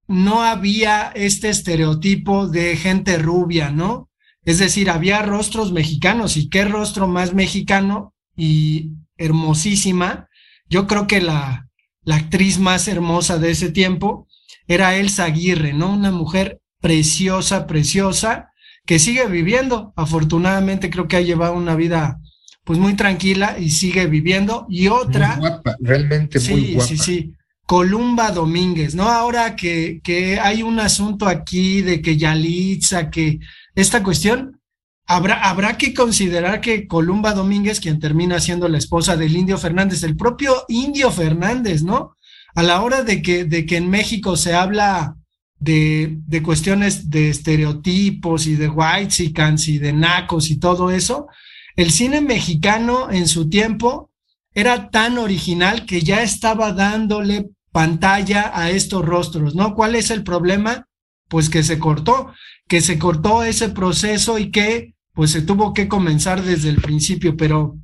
no 0.09 0.43
había 0.43 1.13
este 1.15 1.49
estereotipo 1.49 2.49
de 2.49 2.77
gente 2.77 3.19
rubia, 3.19 3.71
¿no? 3.71 4.09
Es 4.45 4.59
decir, 4.59 4.91
había 4.91 5.23
rostros 5.23 5.73
mexicanos 5.73 6.37
y 6.37 6.49
qué 6.49 6.65
rostro 6.65 7.09
más 7.09 7.35
mexicano 7.35 8.15
y 8.37 8.93
hermosísima. 9.17 10.29
Yo 10.69 10.87
creo 10.87 11.09
que 11.09 11.21
la, 11.21 11.69
la 12.03 12.17
actriz 12.17 12.59
más 12.61 12.87
hermosa 12.87 13.39
de 13.39 13.51
ese 13.51 13.71
tiempo 13.71 14.29
era 14.69 14.97
Elsa 14.97 15.25
Aguirre, 15.25 15.73
¿no? 15.73 15.93
Una 15.93 16.13
mujer 16.13 16.61
preciosa, 16.81 17.67
preciosa, 17.67 18.51
que 18.85 19.01
sigue 19.01 19.27
viviendo. 19.27 19.93
Afortunadamente 19.97 20.91
creo 20.91 21.09
que 21.09 21.17
ha 21.17 21.21
llevado 21.21 21.55
una 21.55 21.75
vida 21.75 22.21
pues 22.67 22.81
muy 22.81 22.95
tranquila 22.95 23.57
y 23.61 23.71
sigue 23.71 24.09
viviendo. 24.09 24.67
Y 24.69 24.89
otra. 24.89 25.37
Muy 25.37 25.49
guapa, 25.49 25.77
realmente 25.79 26.41
muy 26.51 26.75
guapa. 26.75 26.89
Sí, 26.89 26.99
sí, 26.99 27.05
sí. 27.05 27.33
Columba 27.65 28.33
Domínguez, 28.33 28.97
¿no? 28.97 29.09
Ahora 29.09 29.55
que, 29.55 30.01
que 30.03 30.41
hay 30.41 30.65
un 30.65 30.81
asunto 30.81 31.29
aquí 31.29 31.81
de 31.81 32.03
que 32.03 32.17
Yalitza, 32.17 33.09
que 33.09 33.39
esta 33.77 34.03
cuestión, 34.03 34.61
habrá, 35.07 35.49
habrá 35.49 35.79
que 35.79 35.95
considerar 35.95 36.61
que 36.61 36.89
Columba 36.89 37.35
Domínguez, 37.35 37.79
quien 37.79 38.01
termina 38.01 38.41
siendo 38.41 38.69
la 38.69 38.79
esposa 38.79 39.17
del 39.17 39.37
Indio 39.37 39.59
Fernández, 39.59 40.03
el 40.03 40.17
propio 40.17 40.65
Indio 40.69 41.13
Fernández, 41.13 41.85
¿no? 41.85 42.17
A 42.57 42.65
la 42.65 42.83
hora 42.83 43.05
de 43.05 43.23
que, 43.23 43.45
de 43.45 43.65
que 43.65 43.77
en 43.77 43.89
México 43.91 44.37
se 44.37 44.55
habla 44.55 45.17
de, 45.61 46.19
de 46.27 46.43
cuestiones 46.43 47.11
de 47.11 47.31
estereotipos 47.31 48.49
y 48.49 48.57
de 48.57 48.69
whites 48.69 49.21
y 49.69 49.79
de 49.79 49.93
nacos 49.93 50.51
y 50.51 50.59
todo 50.59 50.91
eso, 50.91 51.29
el 51.77 51.91
cine 51.91 52.21
mexicano 52.21 53.11
en 53.11 53.29
su 53.29 53.49
tiempo 53.49 54.11
era 54.55 54.91
tan 54.91 55.19
original 55.19 55.85
que 55.85 56.01
ya 56.01 56.23
estaba 56.23 56.73
dándole 56.73 57.51
pantalla 57.71 58.51
a 58.55 58.71
estos 58.71 59.05
rostros, 59.05 59.55
¿no? 59.55 59.75
¿Cuál 59.75 59.95
es 59.95 60.11
el 60.11 60.25
problema? 60.25 60.87
Pues 61.29 61.51
que 61.51 61.63
se 61.63 61.79
cortó, 61.79 62.33
que 62.67 62.81
se 62.81 62.99
cortó 62.99 63.43
ese 63.43 63.69
proceso 63.69 64.39
y 64.39 64.51
que 64.51 64.95
pues 65.13 65.31
se 65.31 65.43
tuvo 65.43 65.75
que 65.75 65.87
comenzar 65.87 66.43
desde 66.43 66.71
el 66.71 66.81
principio, 66.81 67.37
pero 67.37 67.77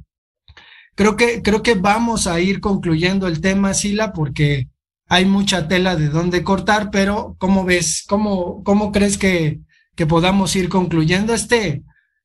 creo 0.94 1.16
que 1.16 1.42
creo 1.42 1.62
que 1.62 1.74
vamos 1.74 2.26
a 2.26 2.40
ir 2.40 2.60
concluyendo 2.60 3.26
el 3.26 3.42
tema 3.42 3.74
Sila 3.74 4.14
porque 4.14 4.68
hay 5.08 5.26
mucha 5.26 5.68
tela 5.68 5.96
de 5.96 6.08
dónde 6.08 6.42
cortar, 6.42 6.90
pero 6.90 7.36
¿cómo 7.38 7.64
ves? 7.66 8.04
¿Cómo 8.08 8.62
cómo 8.64 8.92
crees 8.92 9.18
que 9.18 9.60
que 9.94 10.06
podamos 10.06 10.56
ir 10.56 10.70
concluyendo 10.70 11.34
este 11.34 11.82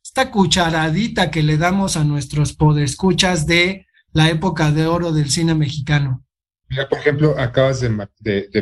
esta 0.08 0.32
cucharadita 0.32 1.30
que 1.30 1.43
le 1.43 1.58
damos 1.58 1.97
a 1.97 2.05
nuestros 2.05 2.53
podescuchas 2.53 3.45
de 3.45 3.88
la 4.14 4.30
época 4.30 4.72
de 4.72 4.86
oro 4.86 5.12
del 5.12 5.30
cine 5.30 5.53
mexicano? 5.53 6.26
Mira, 6.70 6.88
por 6.88 6.99
ejemplo, 6.99 7.38
acabas 7.38 7.82
de, 7.82 7.89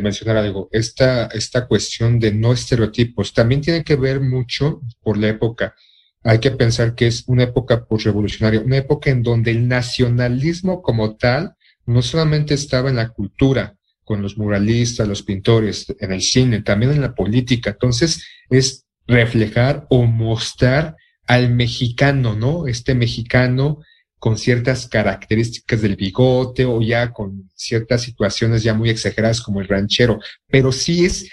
mencionar 0.01 0.37
algo, 0.37 0.69
esta, 0.71 1.27
esta 1.27 1.67
cuestión 1.67 2.19
de 2.19 2.33
no 2.33 2.51
estereotipos 2.51 3.31
también 3.31 3.61
tiene 3.61 3.83
que 3.83 3.95
ver 3.95 4.21
mucho 4.21 4.81
por 5.03 5.17
la 5.17 5.27
época. 5.27 5.75
Hay 6.23 6.39
que 6.39 6.49
pensar 6.49 6.95
que 6.95 7.05
es 7.05 7.23
una 7.27 7.43
época 7.43 7.85
revolucionaria, 7.91 8.61
una 8.61 8.77
época 8.77 9.11
en 9.11 9.21
donde 9.21 9.51
el 9.51 9.67
nacionalismo 9.67 10.81
como 10.81 11.15
tal 11.15 11.53
no 11.85 12.01
solamente 12.01 12.55
estaba 12.55 12.89
en 12.89 12.95
la 12.95 13.09
cultura, 13.09 13.75
con 14.03 14.23
los 14.23 14.35
muralistas, 14.35 15.07
los 15.07 15.21
pintores, 15.21 15.95
en 15.99 16.11
el 16.11 16.23
cine, 16.23 16.63
también 16.63 16.91
en 16.91 17.01
la 17.01 17.13
política. 17.13 17.69
Entonces, 17.69 18.25
es 18.49 18.87
reflejar 19.05 19.85
o 19.91 20.05
mostrar 20.05 20.95
al 21.28 21.51
mexicano, 21.51 22.36
¿no? 22.36 22.67
Este 22.67 22.95
mexicano 22.95 23.80
con 24.19 24.38
ciertas 24.38 24.88
características 24.88 25.82
del 25.82 25.95
bigote 25.95 26.65
o 26.65 26.82
ya 26.82 27.11
con 27.11 27.49
ciertas 27.53 28.01
situaciones 28.01 28.63
ya 28.63 28.73
muy 28.73 28.89
exageradas 28.89 29.41
como 29.41 29.61
el 29.61 29.67
ranchero, 29.67 30.19
pero 30.47 30.71
sí 30.71 31.05
es, 31.05 31.30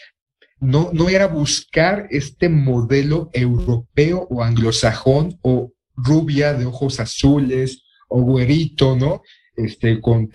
no, 0.60 0.90
no 0.92 1.08
era 1.08 1.26
buscar 1.26 2.06
este 2.10 2.48
modelo 2.48 3.30
europeo 3.32 4.26
o 4.30 4.42
anglosajón 4.42 5.38
o 5.42 5.72
rubia 5.96 6.52
de 6.54 6.66
ojos 6.66 7.00
azules 7.00 7.82
o 8.08 8.20
güerito, 8.20 8.96
¿no? 8.96 9.22
Este, 9.56 10.00
con, 10.00 10.28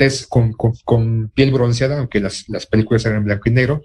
con, 0.84 1.30
piel 1.30 1.52
bronceada, 1.52 2.00
aunque 2.00 2.20
las, 2.20 2.48
las 2.50 2.66
películas 2.66 3.06
eran 3.06 3.24
blanco 3.24 3.50
y 3.50 3.52
negro, 3.52 3.82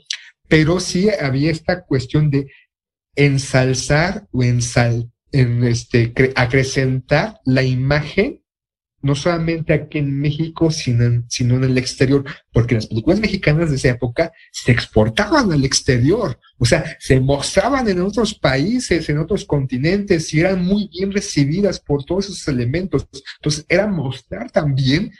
pero 0.49 0.81
sí 0.81 1.09
había 1.11 1.51
esta 1.51 1.85
cuestión 1.85 2.31
de 2.31 2.51
ensalzar 3.17 4.27
o 4.33 4.43
ensal, 4.43 5.12
en 5.33 5.65
este, 5.65 6.13
acrecentar 6.37 7.41
la 7.45 7.63
imagen 7.63 8.43
no 9.03 9.17
solamente 9.17 9.73
aquí 9.73 9.99
en 9.99 10.19
México, 10.21 10.71
sino 10.71 11.05
en, 11.05 11.25
sino 11.29 11.57
en 11.57 11.65
el 11.65 11.77
exterior, 11.77 12.25
porque 12.53 12.77
las 12.77 12.87
películas 12.87 13.19
mexicanas 13.21 13.71
de 13.71 13.77
esa 13.77 13.89
época 13.89 14.33
se 14.53 14.71
exportaban 14.71 15.53
al 15.53 15.65
exterior, 15.65 16.39
o 16.57 16.65
sea, 16.65 16.97
se 17.01 17.19
mostraban 17.19 17.89
en 17.89 18.01
otros 18.01 18.35
países, 18.35 19.09
en 19.09 19.19
otros 19.19 19.45
continentes, 19.45 20.33
y 20.33 20.41
eran 20.41 20.65
muy 20.65 20.89
bien 20.89 21.11
recibidas 21.11 21.81
por 21.81 22.05
todos 22.05 22.27
esos 22.27 22.47
elementos. 22.47 23.09
Entonces, 23.41 23.67
era 23.69 23.89
mostrar 23.89 24.51
también 24.53 25.11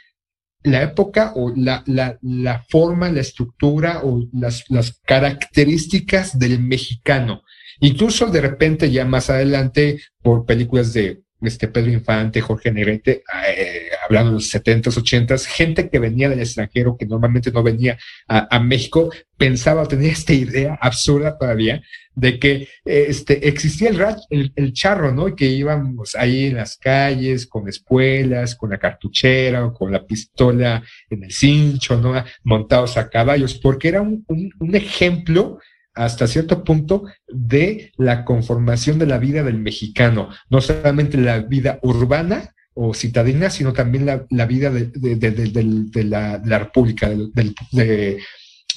la 0.63 0.81
época 0.81 1.33
o 1.35 1.53
la, 1.53 1.83
la, 1.85 2.17
la 2.21 2.63
forma, 2.69 3.11
la 3.11 3.19
estructura 3.19 3.99
o 4.03 4.25
las, 4.31 4.63
las 4.69 4.97
características 5.05 6.39
del 6.39 6.61
mexicano. 6.61 7.42
Incluso 7.79 8.27
de 8.27 8.41
repente 8.41 8.91
ya 8.91 9.05
más 9.05 9.29
adelante 9.29 9.99
por 10.21 10.45
películas 10.45 10.93
de 10.93 11.23
este 11.47 11.67
Pedro 11.67 11.91
Infante, 11.91 12.41
Jorge 12.41 12.71
Negrete, 12.71 13.23
eh, 13.47 13.89
hablando 14.05 14.31
de 14.31 14.35
los 14.35 14.53
70s, 14.53 14.97
80s, 14.97 15.45
gente 15.45 15.89
que 15.89 15.99
venía 15.99 16.29
del 16.29 16.39
extranjero, 16.39 16.95
que 16.97 17.05
normalmente 17.05 17.51
no 17.51 17.63
venía 17.63 17.97
a, 18.27 18.59
México, 18.59 19.11
pensaba, 19.37 19.87
tenía 19.87 20.11
esta 20.11 20.33
idea 20.33 20.77
absurda 20.79 21.37
todavía, 21.37 21.81
de 22.15 22.39
que 22.39 22.67
este, 22.85 23.47
existía 23.47 23.89
el, 24.29 24.53
el, 24.55 24.73
charro, 24.73 25.11
¿no? 25.11 25.27
Y 25.27 25.35
que 25.35 25.45
íbamos 25.45 26.15
ahí 26.15 26.45
en 26.47 26.57
las 26.57 26.77
calles 26.77 27.47
con 27.47 27.67
espuelas, 27.67 28.55
con 28.55 28.69
la 28.69 28.77
cartuchera 28.77 29.65
o 29.65 29.73
con 29.73 29.91
la 29.91 30.05
pistola 30.05 30.83
en 31.09 31.23
el 31.23 31.31
cincho, 31.31 31.97
¿no? 31.97 32.23
Montados 32.43 32.97
a 32.97 33.09
caballos, 33.09 33.55
porque 33.55 33.89
era 33.89 34.01
un, 34.01 34.23
un 34.27 34.75
ejemplo 34.75 35.59
hasta 35.93 36.27
cierto 36.27 36.63
punto 36.63 37.03
de 37.27 37.91
la 37.97 38.25
conformación 38.25 38.99
de 38.99 39.05
la 39.05 39.17
vida 39.17 39.43
del 39.43 39.59
mexicano, 39.59 40.29
no 40.49 40.61
solamente 40.61 41.17
la 41.17 41.39
vida 41.39 41.79
urbana 41.83 42.53
o 42.73 42.93
citadina, 42.93 43.49
sino 43.49 43.73
también 43.73 44.05
la, 44.05 44.45
vida 44.45 44.71
de, 44.71 46.03
la, 46.03 46.59
república, 46.59 47.09
de, 47.09 48.19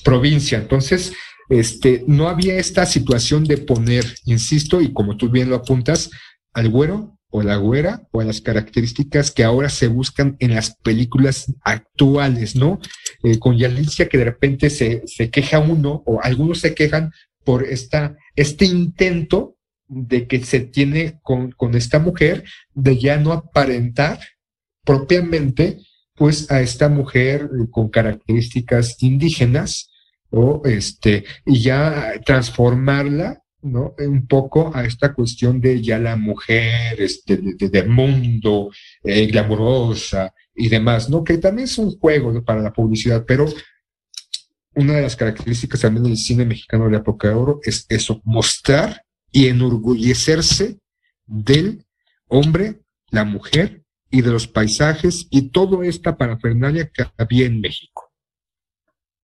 provincia. 0.04 0.58
Entonces, 0.58 1.14
este, 1.48 2.04
no 2.06 2.28
había 2.28 2.56
esta 2.56 2.84
situación 2.84 3.44
de 3.44 3.58
poner, 3.58 4.04
insisto, 4.24 4.82
y 4.82 4.92
como 4.92 5.16
tú 5.16 5.30
bien 5.30 5.48
lo 5.48 5.56
apuntas, 5.56 6.10
al 6.52 6.68
güero 6.68 7.15
o 7.36 7.42
la 7.42 7.56
güera 7.56 8.08
o 8.12 8.22
a 8.22 8.24
las 8.24 8.40
características 8.40 9.30
que 9.30 9.44
ahora 9.44 9.68
se 9.68 9.88
buscan 9.88 10.36
en 10.38 10.54
las 10.54 10.74
películas 10.76 11.52
actuales, 11.60 12.56
¿no? 12.56 12.80
Eh, 13.22 13.38
con 13.38 13.58
Yalicia 13.58 14.08
que 14.08 14.16
de 14.16 14.24
repente 14.24 14.70
se, 14.70 15.02
se 15.04 15.28
queja 15.28 15.58
uno 15.58 16.02
o 16.06 16.18
algunos 16.22 16.60
se 16.60 16.74
quejan 16.74 17.12
por 17.44 17.64
esta, 17.64 18.16
este 18.36 18.64
intento 18.64 19.58
de 19.86 20.26
que 20.26 20.42
se 20.44 20.60
tiene 20.60 21.20
con, 21.22 21.52
con 21.52 21.74
esta 21.74 21.98
mujer 21.98 22.44
de 22.72 22.98
ya 22.98 23.18
no 23.18 23.32
aparentar 23.32 24.18
propiamente 24.82 25.80
pues 26.14 26.50
a 26.50 26.62
esta 26.62 26.88
mujer 26.88 27.50
con 27.70 27.90
características 27.90 28.96
indígenas 29.02 29.90
o 30.30 30.62
este 30.64 31.26
y 31.44 31.60
ya 31.60 32.14
transformarla 32.24 33.42
¿no? 33.66 33.94
Un 33.98 34.26
poco 34.26 34.70
a 34.74 34.84
esta 34.84 35.12
cuestión 35.12 35.60
de 35.60 35.82
ya 35.82 35.98
la 35.98 36.16
mujer, 36.16 37.00
este, 37.00 37.36
de, 37.36 37.82
mundo, 37.84 38.70
eh, 39.02 39.26
glamurosa 39.26 40.32
y 40.54 40.68
demás, 40.68 41.10
¿no? 41.10 41.22
Que 41.24 41.38
también 41.38 41.64
es 41.64 41.78
un 41.78 41.98
juego 41.98 42.42
para 42.44 42.62
la 42.62 42.72
publicidad, 42.72 43.24
pero 43.26 43.46
una 44.74 44.94
de 44.94 45.02
las 45.02 45.16
características 45.16 45.80
también 45.80 46.04
del 46.04 46.16
cine 46.16 46.44
mexicano 46.44 46.84
de 46.84 46.92
la 46.92 46.98
época 46.98 47.28
de 47.28 47.34
oro 47.34 47.60
es 47.62 47.86
eso, 47.88 48.20
mostrar 48.24 49.02
y 49.32 49.48
enorgullecerse 49.48 50.78
del 51.26 51.84
hombre, 52.28 52.80
la 53.10 53.24
mujer 53.24 53.82
y 54.10 54.22
de 54.22 54.30
los 54.30 54.46
paisajes 54.46 55.26
y 55.30 55.50
toda 55.50 55.84
esta 55.86 56.16
parafernalia 56.16 56.88
que 56.88 57.04
había 57.16 57.46
en 57.46 57.60
México. 57.60 58.12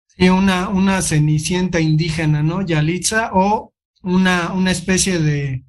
Sí, 0.06 0.28
una, 0.30 0.70
una 0.70 1.02
cenicienta 1.02 1.78
indígena, 1.80 2.42
¿no? 2.42 2.62
Yalitza, 2.62 3.30
o 3.34 3.74
una, 4.06 4.52
una 4.52 4.70
especie 4.70 5.18
de, 5.18 5.64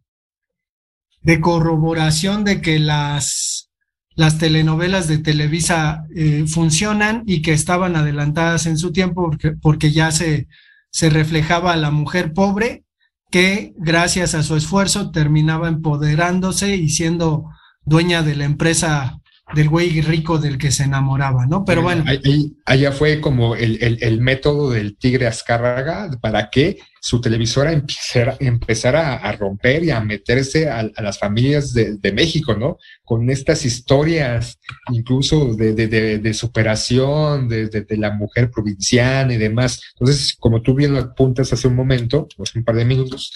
de 1.22 1.42
corroboración 1.42 2.44
de 2.44 2.62
que 2.62 2.78
las, 2.78 3.72
las 4.16 4.38
telenovelas 4.38 5.08
de 5.08 5.18
Televisa 5.18 6.06
eh, 6.16 6.46
funcionan 6.48 7.24
y 7.26 7.42
que 7.42 7.54
estaban 7.54 7.96
adelantadas 7.96 8.68
en 8.68 8.78
su 8.78 8.92
tiempo 8.92 9.24
porque, 9.24 9.52
porque 9.52 9.92
ya 9.92 10.12
se, 10.12 10.48
se 10.92 11.10
reflejaba 11.10 11.74
a 11.74 11.78
la 11.78 11.90
mujer 11.90 12.34
pobre 12.34 12.84
que 13.32 13.74
gracias 13.78 14.36
a 14.36 14.44
su 14.44 14.56
esfuerzo 14.56 15.12
terminaba 15.12 15.68
empoderándose 15.68 16.76
y 16.76 16.90
siendo 16.90 17.46
dueña 17.84 18.22
de 18.22 18.36
la 18.36 18.46
empresa 18.46 19.20
del 19.54 19.70
güey 19.70 20.02
rico 20.02 20.38
del 20.38 20.58
que 20.58 20.72
se 20.72 20.84
enamoraba, 20.84 21.46
¿no? 21.46 21.66
Pero 21.66 21.82
bueno. 21.82 22.04
allá 22.66 22.92
fue 22.92 23.22
como 23.22 23.56
el, 23.56 23.98
el, 24.02 24.22
método 24.22 24.72
del 24.72 24.98
tigre 24.98 25.26
Azcárraga 25.26 26.10
para 26.22 26.50
que 26.50 26.80
su 27.08 27.22
televisora 27.22 27.72
empezara, 27.72 29.14
a, 29.14 29.32
romper 29.32 29.82
y 29.86 29.92
a 29.92 30.02
meterse 30.02 30.68
a, 30.68 30.84
las 31.02 31.18
familias 31.18 31.74
de, 31.74 32.12
México, 32.12 32.54
¿no? 32.54 32.80
Con 33.06 33.30
estas 33.30 33.64
historias 33.64 34.60
incluso 34.92 35.54
de, 35.54 35.72
de, 35.72 35.88
de 36.20 36.34
superación 36.34 37.48
de, 37.48 37.86
la 37.92 38.12
mujer 38.12 38.52
provinciana 38.52 39.34
y 39.34 39.38
demás. 39.38 39.80
Entonces, 39.98 40.36
como 40.38 40.62
tú 40.62 40.76
bien 40.76 40.96
lo 40.96 41.00
apuntas 41.00 41.54
hace 41.54 41.70
un 41.70 41.76
momento, 41.76 42.28
pues 42.36 42.54
un 42.56 42.66
par 42.66 42.76
de 42.76 42.84
minutos, 42.84 43.32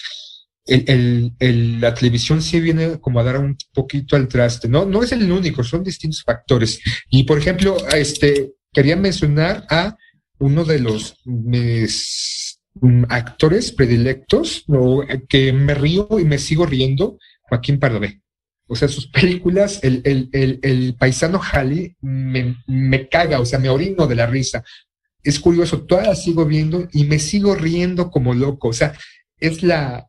el, 0.66 1.32
la 1.80 1.94
televisión 1.94 2.42
sí 2.42 2.60
viene 2.60 3.00
como 3.00 3.20
a 3.20 3.24
dar 3.24 3.38
un 3.38 3.56
poquito 3.72 4.16
al 4.16 4.28
traste. 4.28 4.68
No, 4.68 4.84
no 4.84 5.02
es 5.02 5.12
el 5.12 5.32
único, 5.32 5.64
son 5.64 5.82
distintos 5.82 6.22
factores. 6.22 6.78
Y 7.08 7.22
por 7.22 7.38
ejemplo, 7.38 7.78
este, 7.88 8.52
quería 8.70 8.96
mencionar 8.96 9.64
a 9.70 9.96
uno 10.38 10.62
de 10.62 10.78
los 10.78 11.16
actores 13.08 13.72
predilectos, 13.72 14.64
que 15.28 15.52
me 15.52 15.74
río 15.74 16.08
y 16.18 16.24
me 16.24 16.38
sigo 16.38 16.66
riendo, 16.66 17.18
Joaquín 17.42 17.78
Pardavé. 17.78 18.22
O 18.66 18.76
sea, 18.76 18.88
sus 18.88 19.06
películas, 19.08 19.80
el, 19.82 20.00
el, 20.04 20.30
el, 20.32 20.58
el 20.62 20.94
paisano 20.98 21.38
Jali 21.38 21.94
me, 22.00 22.56
me 22.66 23.08
caga, 23.08 23.40
o 23.40 23.44
sea, 23.44 23.58
me 23.58 23.68
orino 23.68 24.06
de 24.06 24.14
la 24.14 24.26
risa. 24.26 24.64
Es 25.22 25.38
curioso, 25.38 25.82
todas 25.82 26.06
las 26.06 26.22
sigo 26.22 26.46
viendo 26.46 26.88
y 26.92 27.04
me 27.04 27.18
sigo 27.18 27.54
riendo 27.54 28.10
como 28.10 28.34
loco. 28.34 28.68
O 28.68 28.72
sea, 28.72 28.94
es 29.38 29.62
la 29.62 30.08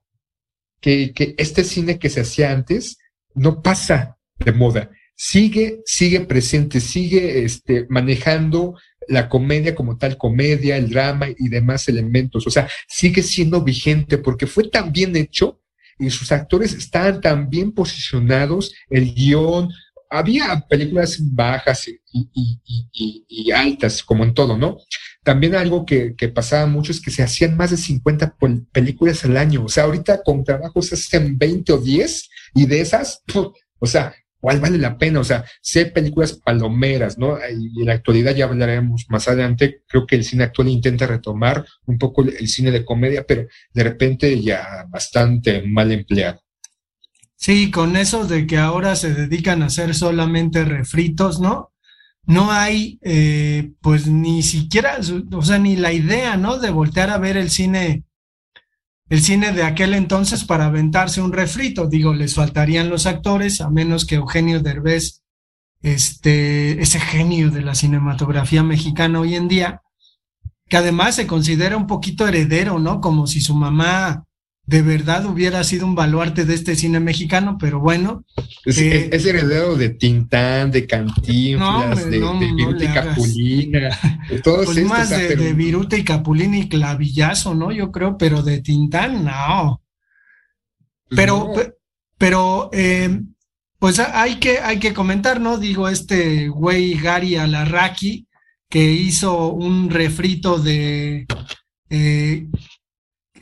que, 0.79 1.11
que 1.13 1.35
este 1.37 1.63
cine 1.63 1.99
que 1.99 2.09
se 2.09 2.21
hacía 2.21 2.51
antes 2.51 2.97
no 3.35 3.61
pasa 3.61 4.17
de 4.39 4.51
moda. 4.51 4.89
Sigue, 5.15 5.81
sigue 5.85 6.21
presente, 6.21 6.79
sigue 6.79 7.43
este, 7.43 7.85
manejando 7.89 8.79
la 9.07 9.29
comedia 9.29 9.75
como 9.75 9.97
tal, 9.97 10.17
comedia, 10.17 10.77
el 10.77 10.89
drama 10.89 11.27
y 11.29 11.49
demás 11.49 11.87
elementos. 11.87 12.45
O 12.47 12.49
sea, 12.49 12.67
sigue 12.87 13.23
siendo 13.23 13.61
vigente 13.61 14.17
porque 14.17 14.47
fue 14.47 14.69
tan 14.69 14.91
bien 14.91 15.15
hecho 15.15 15.59
y 15.99 16.09
sus 16.09 16.31
actores 16.31 16.73
estaban 16.73 17.21
tan 17.21 17.49
bien 17.49 17.71
posicionados, 17.71 18.73
el 18.89 19.13
guion, 19.13 19.69
había 20.09 20.63
películas 20.69 21.17
bajas 21.19 21.89
y, 22.11 23.51
altas, 23.51 24.03
como 24.03 24.23
en 24.23 24.33
todo, 24.33 24.57
¿no? 24.57 24.77
También 25.23 25.55
algo 25.55 25.85
que, 25.85 26.15
pasaba 26.33 26.67
mucho 26.67 26.91
es 26.91 27.01
que 27.01 27.09
se 27.09 27.23
hacían 27.23 27.57
más 27.57 27.71
de 27.71 27.77
50 27.77 28.35
películas 28.71 29.25
al 29.25 29.37
año. 29.37 29.65
O 29.65 29.69
sea, 29.69 29.85
ahorita 29.85 30.21
con 30.23 30.43
trabajos 30.43 30.87
se 30.87 30.95
hacen 30.95 31.37
20 31.37 31.73
o 31.73 31.77
10 31.77 32.29
y 32.55 32.65
de 32.67 32.81
esas, 32.81 33.23
o 33.79 33.85
sea, 33.85 34.13
¿cuál 34.43 34.59
vale 34.59 34.77
la 34.77 34.97
pena? 34.97 35.21
O 35.21 35.23
sea, 35.23 35.45
sé 35.61 35.85
películas 35.85 36.33
palomeras, 36.33 37.17
¿no? 37.17 37.37
Y 37.49 37.79
en 37.79 37.87
la 37.87 37.93
actualidad 37.93 38.35
ya 38.35 38.43
hablaremos 38.43 39.05
más 39.07 39.29
adelante. 39.29 39.83
Creo 39.87 40.05
que 40.05 40.17
el 40.17 40.25
cine 40.25 40.43
actual 40.43 40.67
intenta 40.67 41.07
retomar 41.07 41.65
un 41.85 41.97
poco 41.97 42.23
el 42.23 42.49
cine 42.49 42.69
de 42.69 42.83
comedia, 42.83 43.23
pero 43.25 43.47
de 43.73 43.83
repente 43.85 44.41
ya 44.41 44.85
bastante 44.89 45.63
mal 45.65 45.93
empleado. 45.93 46.41
Sí, 47.37 47.71
con 47.71 47.95
eso 47.95 48.27
de 48.27 48.45
que 48.45 48.57
ahora 48.57 48.97
se 48.97 49.13
dedican 49.13 49.63
a 49.63 49.67
hacer 49.67 49.95
solamente 49.95 50.65
refritos, 50.65 51.39
¿no? 51.39 51.71
No 52.25 52.51
hay, 52.51 52.99
eh, 53.01 53.71
pues 53.79 54.07
ni 54.07 54.43
siquiera, 54.43 54.97
o 55.31 55.41
sea, 55.41 55.57
ni 55.57 55.77
la 55.77 55.93
idea, 55.93 56.35
¿no? 56.35 56.59
De 56.59 56.69
voltear 56.69 57.11
a 57.11 57.17
ver 57.17 57.37
el 57.37 57.49
cine, 57.49 58.03
el 59.13 59.21
cine 59.21 59.51
de 59.51 59.61
aquel 59.61 59.93
entonces 59.93 60.43
para 60.43 60.65
aventarse 60.65 61.21
un 61.21 61.33
refrito. 61.33 61.85
Digo, 61.85 62.15
les 62.15 62.33
faltarían 62.33 62.89
los 62.89 63.05
actores, 63.05 63.61
a 63.61 63.69
menos 63.69 64.07
que 64.07 64.15
Eugenio 64.15 64.59
Derbez, 64.59 65.21
este, 65.83 66.81
ese 66.81 66.99
genio 66.99 67.51
de 67.51 67.61
la 67.61 67.75
cinematografía 67.75 68.63
mexicana 68.63 69.19
hoy 69.19 69.35
en 69.35 69.47
día, 69.47 69.83
que 70.67 70.77
además 70.77 71.13
se 71.13 71.27
considera 71.27 71.77
un 71.77 71.85
poquito 71.85 72.27
heredero, 72.27 72.79
¿no? 72.79 73.01
Como 73.01 73.27
si 73.27 73.39
su 73.39 73.53
mamá 73.53 74.25
de 74.65 74.81
verdad 74.81 75.25
hubiera 75.25 75.63
sido 75.63 75.85
un 75.85 75.93
baluarte 75.93 76.45
de 76.45 76.53
este 76.53 76.75
cine 76.75 76.99
mexicano, 76.99 77.57
pero 77.59 77.79
bueno. 77.79 78.23
Es, 78.63 78.77
eh, 78.77 79.09
es 79.11 79.25
heredero 79.25 79.75
de 79.75 79.89
Tintán, 79.89 80.71
de 80.71 80.87
Cantinflas, 80.87 82.05
no, 82.05 82.09
de, 82.09 82.19
no, 82.19 82.39
de, 82.39 82.53
Viruta 82.53 82.83
y 82.85 82.87
Capulina, 82.87 83.99
de 84.29 84.41
todos 84.41 84.65
pues 84.65 84.77
estos, 84.77 84.89
más 84.89 85.09
de, 85.09 85.27
pero, 85.27 85.43
de, 85.43 85.53
Viruta 85.53 85.97
y 85.97 86.03
Capulina 86.03 86.57
y 86.57 86.69
Clavillazo, 86.69 87.53
¿no? 87.53 87.71
Yo 87.71 87.91
creo, 87.91 88.17
pero 88.17 88.41
de 88.41 88.61
Tintán, 88.61 89.25
no. 89.25 89.81
Pero, 91.09 91.53
pero, 92.17 92.69
eh, 92.71 93.21
pues 93.79 93.99
hay 93.99 94.35
que, 94.35 94.59
hay 94.59 94.79
que 94.79 94.93
comentar, 94.93 95.41
¿no? 95.41 95.57
Digo, 95.57 95.89
este 95.89 96.47
güey 96.47 96.93
Gary 96.93 97.35
Alarraqui, 97.35 98.27
que 98.69 98.91
hizo 98.91 99.49
un 99.49 99.89
refrito 99.89 100.57
de 100.57 101.27
eh, 101.89 102.47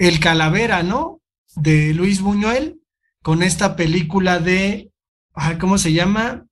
El 0.01 0.19
Calavera, 0.19 0.81
¿no? 0.81 1.21
De 1.55 1.93
Luis 1.93 2.21
Buñuel, 2.21 2.81
con 3.21 3.43
esta 3.43 3.75
película 3.75 4.39
de, 4.39 4.91
¿cómo 5.59 5.77
se 5.77 5.93
llama? 5.93 6.47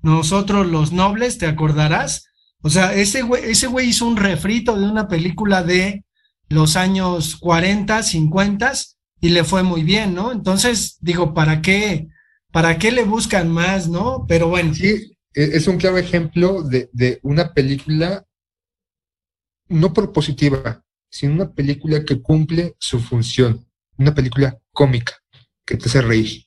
Nosotros 0.00 0.66
los 0.66 0.90
nobles, 0.90 1.38
¿te 1.38 1.46
acordarás? 1.46 2.26
O 2.60 2.70
sea, 2.70 2.92
ese 2.92 3.22
güey, 3.22 3.44
ese 3.44 3.68
güey 3.68 3.90
hizo 3.90 4.04
un 4.04 4.16
refrito 4.16 4.76
de 4.76 4.84
una 4.84 5.06
película 5.06 5.62
de 5.62 6.04
los 6.48 6.74
años 6.74 7.36
40, 7.36 8.02
50 8.02 8.72
y 9.20 9.28
le 9.28 9.44
fue 9.44 9.62
muy 9.62 9.84
bien, 9.84 10.14
¿no? 10.14 10.32
Entonces, 10.32 10.96
digo, 11.00 11.34
¿para 11.34 11.62
qué? 11.62 12.08
¿Para 12.50 12.80
qué 12.80 12.90
le 12.90 13.04
buscan 13.04 13.48
más, 13.48 13.88
no? 13.88 14.24
Pero 14.26 14.48
bueno. 14.48 14.74
Sí, 14.74 15.16
es 15.32 15.68
un 15.68 15.76
claro 15.76 15.98
ejemplo 15.98 16.64
de, 16.64 16.90
de 16.92 17.20
una 17.22 17.54
película 17.54 18.26
no 19.68 19.92
propositiva, 19.92 20.82
sino 21.12 21.34
una 21.34 21.52
película 21.52 22.04
que 22.04 22.22
cumple 22.22 22.74
su 22.78 22.98
función, 22.98 23.66
una 23.98 24.14
película 24.14 24.58
cómica, 24.72 25.12
que 25.64 25.76
te 25.76 25.84
hace 25.84 26.00
reír. 26.00 26.46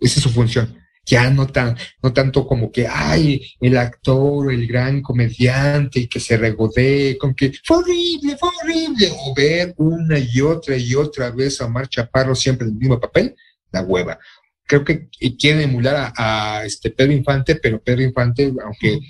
Esa 0.00 0.18
es 0.18 0.22
su 0.22 0.30
función. 0.30 0.78
Ya 1.04 1.28
no 1.30 1.46
tan, 1.46 1.76
no 2.02 2.12
tanto 2.12 2.46
como 2.46 2.72
que, 2.72 2.86
ay, 2.88 3.42
el 3.60 3.76
actor, 3.76 4.50
el 4.50 4.66
gran 4.66 5.02
comediante, 5.02 6.00
y 6.00 6.08
que 6.08 6.20
se 6.20 6.38
regodee 6.38 7.18
con 7.18 7.34
que 7.34 7.52
fue 7.62 7.78
horrible, 7.78 8.36
fue 8.38 8.48
horrible, 8.62 9.12
o 9.12 9.34
ver 9.34 9.74
una 9.76 10.18
y 10.18 10.40
otra 10.40 10.76
y 10.76 10.94
otra 10.94 11.30
vez 11.30 11.60
a 11.60 11.66
Omar 11.66 11.88
Chaparro 11.88 12.34
siempre 12.34 12.66
en 12.66 12.72
el 12.72 12.78
mismo 12.78 12.98
papel, 12.98 13.36
la 13.72 13.82
hueva. 13.82 14.18
Creo 14.64 14.84
que 14.84 15.08
quieren 15.38 15.60
emular 15.60 16.12
a, 16.16 16.60
a 16.60 16.64
este 16.64 16.90
Pedro 16.90 17.12
Infante, 17.12 17.56
pero 17.56 17.82
Pedro 17.82 18.02
Infante, 18.02 18.52
aunque 18.64 19.00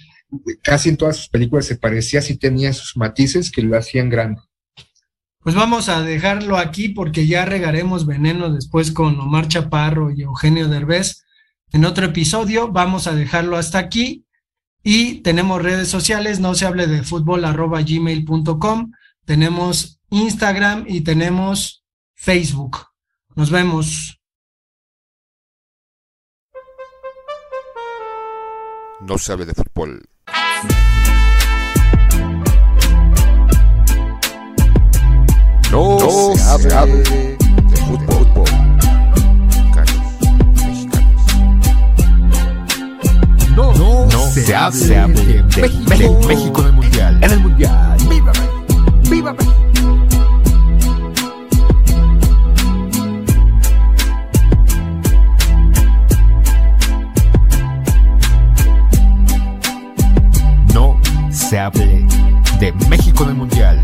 casi 0.61 0.89
en 0.89 0.97
todas 0.97 1.19
sus 1.19 1.29
películas 1.29 1.67
se 1.67 1.77
parecía, 1.77 2.21
sí 2.21 2.37
tenía 2.37 2.73
sus 2.73 2.97
matices 2.97 3.51
que 3.51 3.63
lo 3.63 3.77
hacían 3.77 4.09
grande. 4.09 4.41
Pues 5.43 5.57
vamos 5.57 5.89
a 5.89 6.03
dejarlo 6.03 6.57
aquí 6.57 6.91
porque 6.91 7.27
ya 7.27 7.45
regaremos 7.45 8.07
veneno 8.07 8.53
después 8.53 8.93
con 8.93 9.19
Omar 9.19 9.49
Chaparro 9.49 10.13
y 10.13 10.23
Eugenio 10.23 10.69
Derbez 10.69 11.25
en 11.73 11.85
otro 11.85 12.07
episodio. 12.07 12.71
Vamos 12.71 13.09
a 13.09 13.15
dejarlo 13.15 13.57
hasta 13.57 13.79
aquí 13.79 14.25
y 14.85 15.17
tenemos 15.23 15.61
redes 15.61 15.89
sociales, 15.89 16.39
no 16.39 16.55
se 16.55 16.67
hable 16.67 16.87
de 16.87 17.03
fútbol 17.03 17.45
arroba 17.45 17.83
gmail.com, 17.83 18.93
tenemos 19.25 20.01
Instagram 20.11 20.85
y 20.87 21.01
tenemos 21.01 21.85
Facebook. 22.15 22.79
Nos 23.35 23.51
vemos. 23.51 24.21
No 29.01 29.19
se 29.19 29.33
hable 29.33 29.47
de 29.47 29.55
fútbol. 29.55 30.12
No, 35.73 35.99
se, 36.37 36.43
hable 36.43 36.69
se 36.69 36.77
hable 36.77 36.97
de 36.99 37.77
fútbol. 37.87 38.07
fútbol. 38.07 38.45
No, 43.57 43.73
no, 43.73 44.31
se, 44.31 44.43
se, 44.43 44.55
hable, 44.55 44.77
de, 44.77 45.43
México, 45.63 46.21
de 46.21 46.27
México 46.27 46.61
en 46.61 46.67
el 46.67 46.73
Mundial. 46.75 47.25
En 47.25 47.31
el 47.31 47.41
Mundial. 47.41 47.97
¡Viva 48.07 48.33
México! 48.33 48.93
¡Viva 49.11 49.33
México! 49.33 49.53
No 60.75 61.01
se 61.31 61.59
hable 61.59 62.07
de 62.61 62.73
México 62.91 63.23
en 63.25 63.31
el 63.31 63.37
Mundial. 63.37 63.83